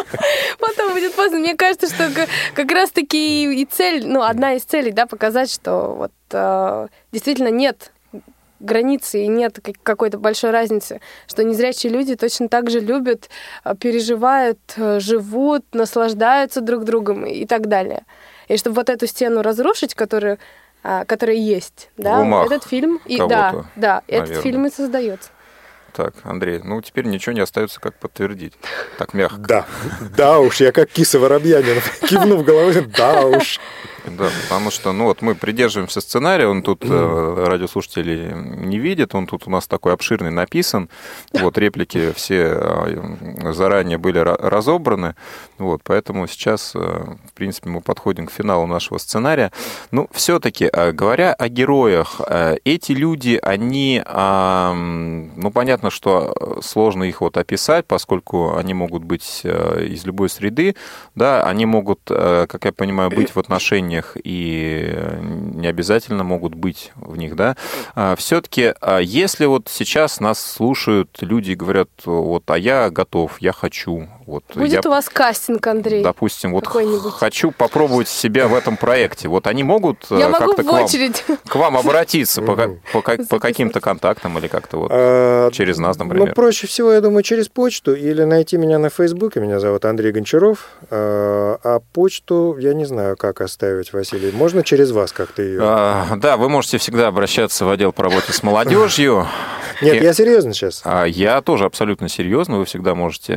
[0.59, 1.39] Потом будет поздно.
[1.39, 2.11] Мне кажется, что
[2.55, 7.93] как, раз-таки и цель, ну, одна из целей, да, показать, что вот э, действительно нет
[8.61, 13.31] границы и нет как- какой-то большой разницы, что незрячие люди точно так же любят,
[13.65, 18.05] э, переживают, э, живут, наслаждаются друг другом и так далее.
[18.49, 20.39] И чтобы вот эту стену разрушить, которую,
[20.83, 24.43] а, которая есть, да, В умах этот фильм, и, да, да, этот наверное.
[24.43, 25.31] фильм и создается.
[25.93, 28.55] Так, Андрей, ну теперь ничего не остается, как подтвердить.
[28.97, 29.37] Так мягко.
[29.39, 29.67] Да,
[30.17, 33.61] да уж, я как киса Воробьянин, кивнув головой, да уж.
[34.05, 39.29] Да, потому что, ну вот мы придерживаемся сценария, он тут э, радиослушатели не видят, он
[39.29, 40.89] тут у нас такой обширный написан,
[41.33, 45.15] вот реплики все э, заранее были разобраны,
[45.59, 49.53] вот, поэтому сейчас, э, в принципе, мы подходим к финалу нашего сценария.
[49.93, 52.21] Ну, все-таки, говоря о героях,
[52.65, 60.05] эти люди, они, ну, понятно, что сложно их вот описать, поскольку они могут быть из
[60.05, 60.75] любой среды,
[61.15, 64.95] да, они могут, как я понимаю, быть в отношении отношениях и
[65.55, 67.57] не обязательно могут быть в них, да.
[67.95, 73.41] А, Все-таки, а, если вот сейчас нас слушают люди и говорят, вот, а я готов,
[73.41, 76.03] я хочу, вот Будет я, у вас кастинг, Андрей.
[76.03, 79.29] Допустим, вот хочу попробовать себя в этом проекте.
[79.29, 80.89] Вот они могут я э, как-то к вам,
[81.47, 82.57] к вам обратиться по,
[82.93, 86.29] по, по каким-то контактам или как-то вот а, через нас, например.
[86.29, 89.41] Ну, проще всего, я думаю, через почту или найти меня на Фейсбуке.
[89.41, 90.69] Меня зовут Андрей Гончаров.
[90.91, 94.33] А, а почту я не знаю, как оставить, Василий.
[94.33, 95.61] Можно через вас как-то ее?
[95.63, 99.27] А, да, вы можете всегда обращаться в отдел по работе с молодежью.
[99.83, 100.83] Нет, я серьезно сейчас.
[100.85, 102.59] А, я тоже абсолютно серьезно.
[102.59, 103.35] Вы всегда можете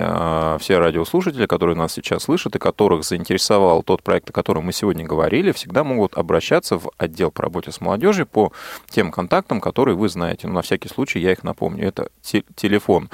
[0.59, 5.05] все радиослушатели, которые нас сейчас слышат и которых заинтересовал тот проект, о котором мы сегодня
[5.05, 8.51] говорили, всегда могут обращаться в отдел по работе с молодежью по
[8.89, 10.47] тем контактам, которые вы знаете.
[10.47, 11.87] Но на всякий случай я их напомню.
[11.87, 12.09] Это
[12.55, 13.09] телефон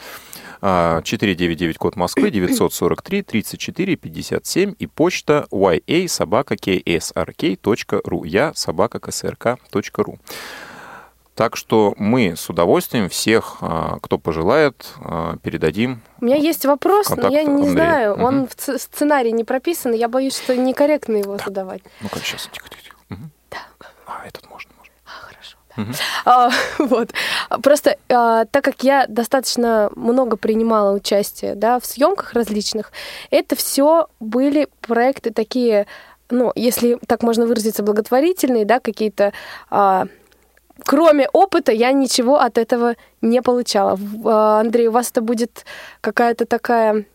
[0.62, 10.20] 499 код Москвы 943 34 57 и почта ya собака ksrk.ru я собака ksrk.ru
[11.36, 16.02] так что мы с удовольствием всех, а, кто пожелает, а, передадим.
[16.20, 17.72] У меня есть вопрос, но я не Андрея.
[17.72, 18.24] знаю, угу.
[18.24, 21.48] он в сценарии не прописан, я боюсь, что некорректно его так.
[21.48, 21.82] задавать.
[22.02, 22.96] Ну-ка, сейчас, тихо, тихо, тихо.
[23.10, 23.22] Угу.
[23.50, 23.58] Да.
[24.06, 24.72] А, этот можно.
[25.06, 25.58] А, хорошо.
[25.78, 25.92] Угу.
[26.26, 27.14] А, вот.
[27.62, 32.92] Просто а, так как я достаточно много принимала участие да, в съемках различных,
[33.30, 35.88] это все были проекты такие,
[36.30, 39.34] ну, если так можно выразиться, благотворительные, да, какие-то
[39.70, 40.08] а,
[40.92, 43.98] кроме опыта я ничего от этого не получала.
[44.26, 45.66] А, Андрей, у вас это будет
[46.02, 47.06] какая-то такая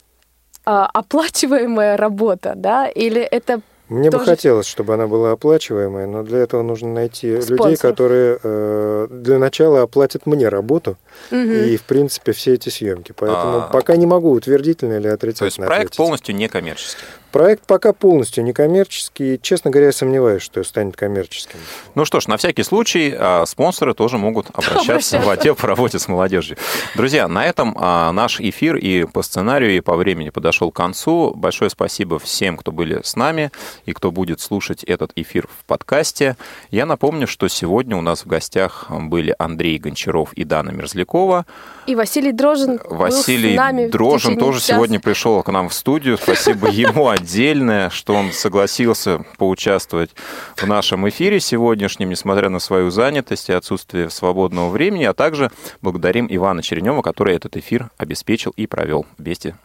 [0.65, 2.89] а, оплачиваемая работа, да?
[2.89, 3.61] Или это
[3.91, 4.25] мне тоже...
[4.25, 7.61] бы хотелось, чтобы она была оплачиваемая, но для этого нужно найти Спонсоров.
[7.61, 10.97] людей, которые э, для начала оплатят мне работу
[11.31, 11.39] угу.
[11.39, 13.13] и, в принципе, все эти съемки.
[13.17, 13.69] Поэтому а...
[13.71, 15.39] пока не могу утвердительно или отрицательно.
[15.39, 15.97] То есть проект ответить.
[15.99, 17.05] полностью некоммерческий.
[17.37, 19.39] Проект пока полностью некоммерческий.
[19.39, 21.59] Честно говоря, я сомневаюсь, что станет коммерческим.
[21.95, 25.99] Ну что ж, на всякий случай а, спонсоры тоже могут обращаться в отдел по работе
[25.99, 26.57] с молодежью.
[26.95, 31.35] Друзья, на этом а, наш эфир и по сценарию, и по времени подошел к концу.
[31.35, 33.53] Большое спасибо всем, кто были с нами
[33.85, 36.39] и кто будет слушать этот эфир в подкасте.
[36.71, 41.45] Я напомню, что сегодня у нас в гостях были Андрей Гончаров и Дана Мерзлякова.
[41.87, 44.73] И Василий Дрожин Василий с нами Дрожин тоже часа.
[44.73, 46.17] сегодня пришел к нам в студию.
[46.17, 50.11] Спасибо ему отдельное, что он согласился поучаствовать
[50.55, 55.51] в нашем эфире сегодняшнем, несмотря на свою занятость и отсутствие свободного времени, а также
[55.83, 59.57] благодарим Ивана Черенева, который этот эфир обеспечил и провел вместе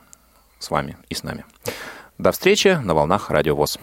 [0.57, 1.45] с вами и с нами.
[2.17, 3.77] До встречи на волнах Радио ВОЗ.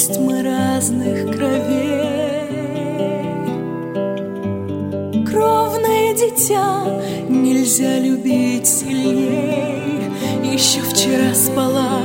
[0.00, 2.00] Пусть мы разных кровей.
[5.26, 10.00] Кровное дитя Нельзя любить сильней.
[10.42, 12.00] Еще вчера спала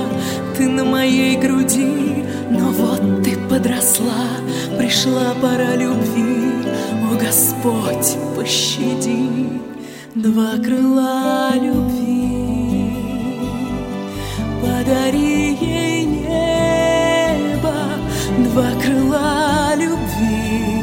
[0.58, 4.28] Ты на моей груди Но вот ты подросла.
[4.78, 6.52] Пришла пора любви.
[7.10, 9.30] О, Господь, пощади.
[10.16, 12.92] Два крыла любви.
[14.62, 16.15] Подари ей
[18.56, 20.74] два крыла любви,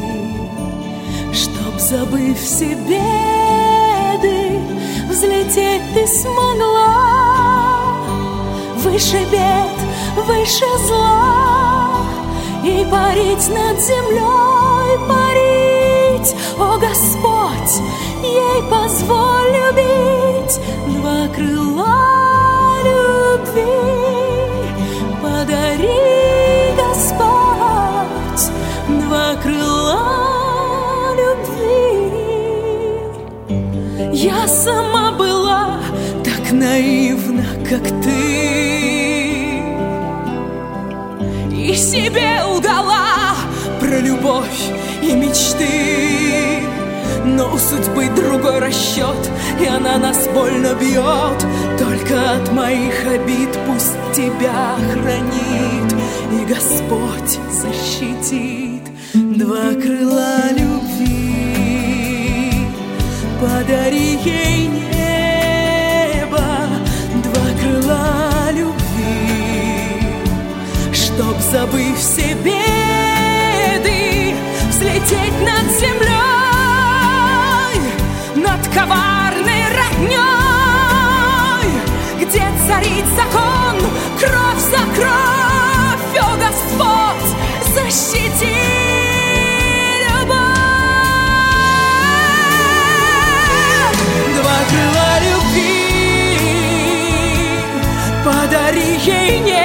[1.33, 4.61] Чтоб, забыв все беды,
[5.09, 6.99] Взлететь ты смогла.
[8.77, 9.79] Выше бед,
[10.27, 12.05] выше зла
[12.63, 16.37] И парить над землей, парить.
[16.59, 17.81] О, Господь,
[18.23, 23.73] ей позволь любить Два крыла любви.
[25.23, 26.13] Подари
[26.77, 27.32] два
[34.23, 35.81] Я сама была
[36.23, 39.63] так наивна, как ты,
[41.51, 43.35] и себе удала
[43.81, 44.71] про любовь
[45.03, 46.63] и мечты.
[47.25, 51.47] Но у судьбы другой расчет И она нас больно бьет.
[51.79, 55.95] Только от моих обид пусть тебя хранит.
[56.33, 58.83] И Господь защитит
[59.15, 61.22] Два крыла любви
[63.43, 66.47] Подари ей небо
[67.25, 69.99] Два крыла любви
[70.93, 74.37] Чтоб, забыв все беды
[74.69, 76.13] Взлететь над землей
[78.37, 81.71] Над коварной родней
[82.21, 83.77] Где царит закон
[84.21, 87.31] Кровь за кровь, о Господь
[87.75, 88.82] Защити
[98.73, 99.62] Подари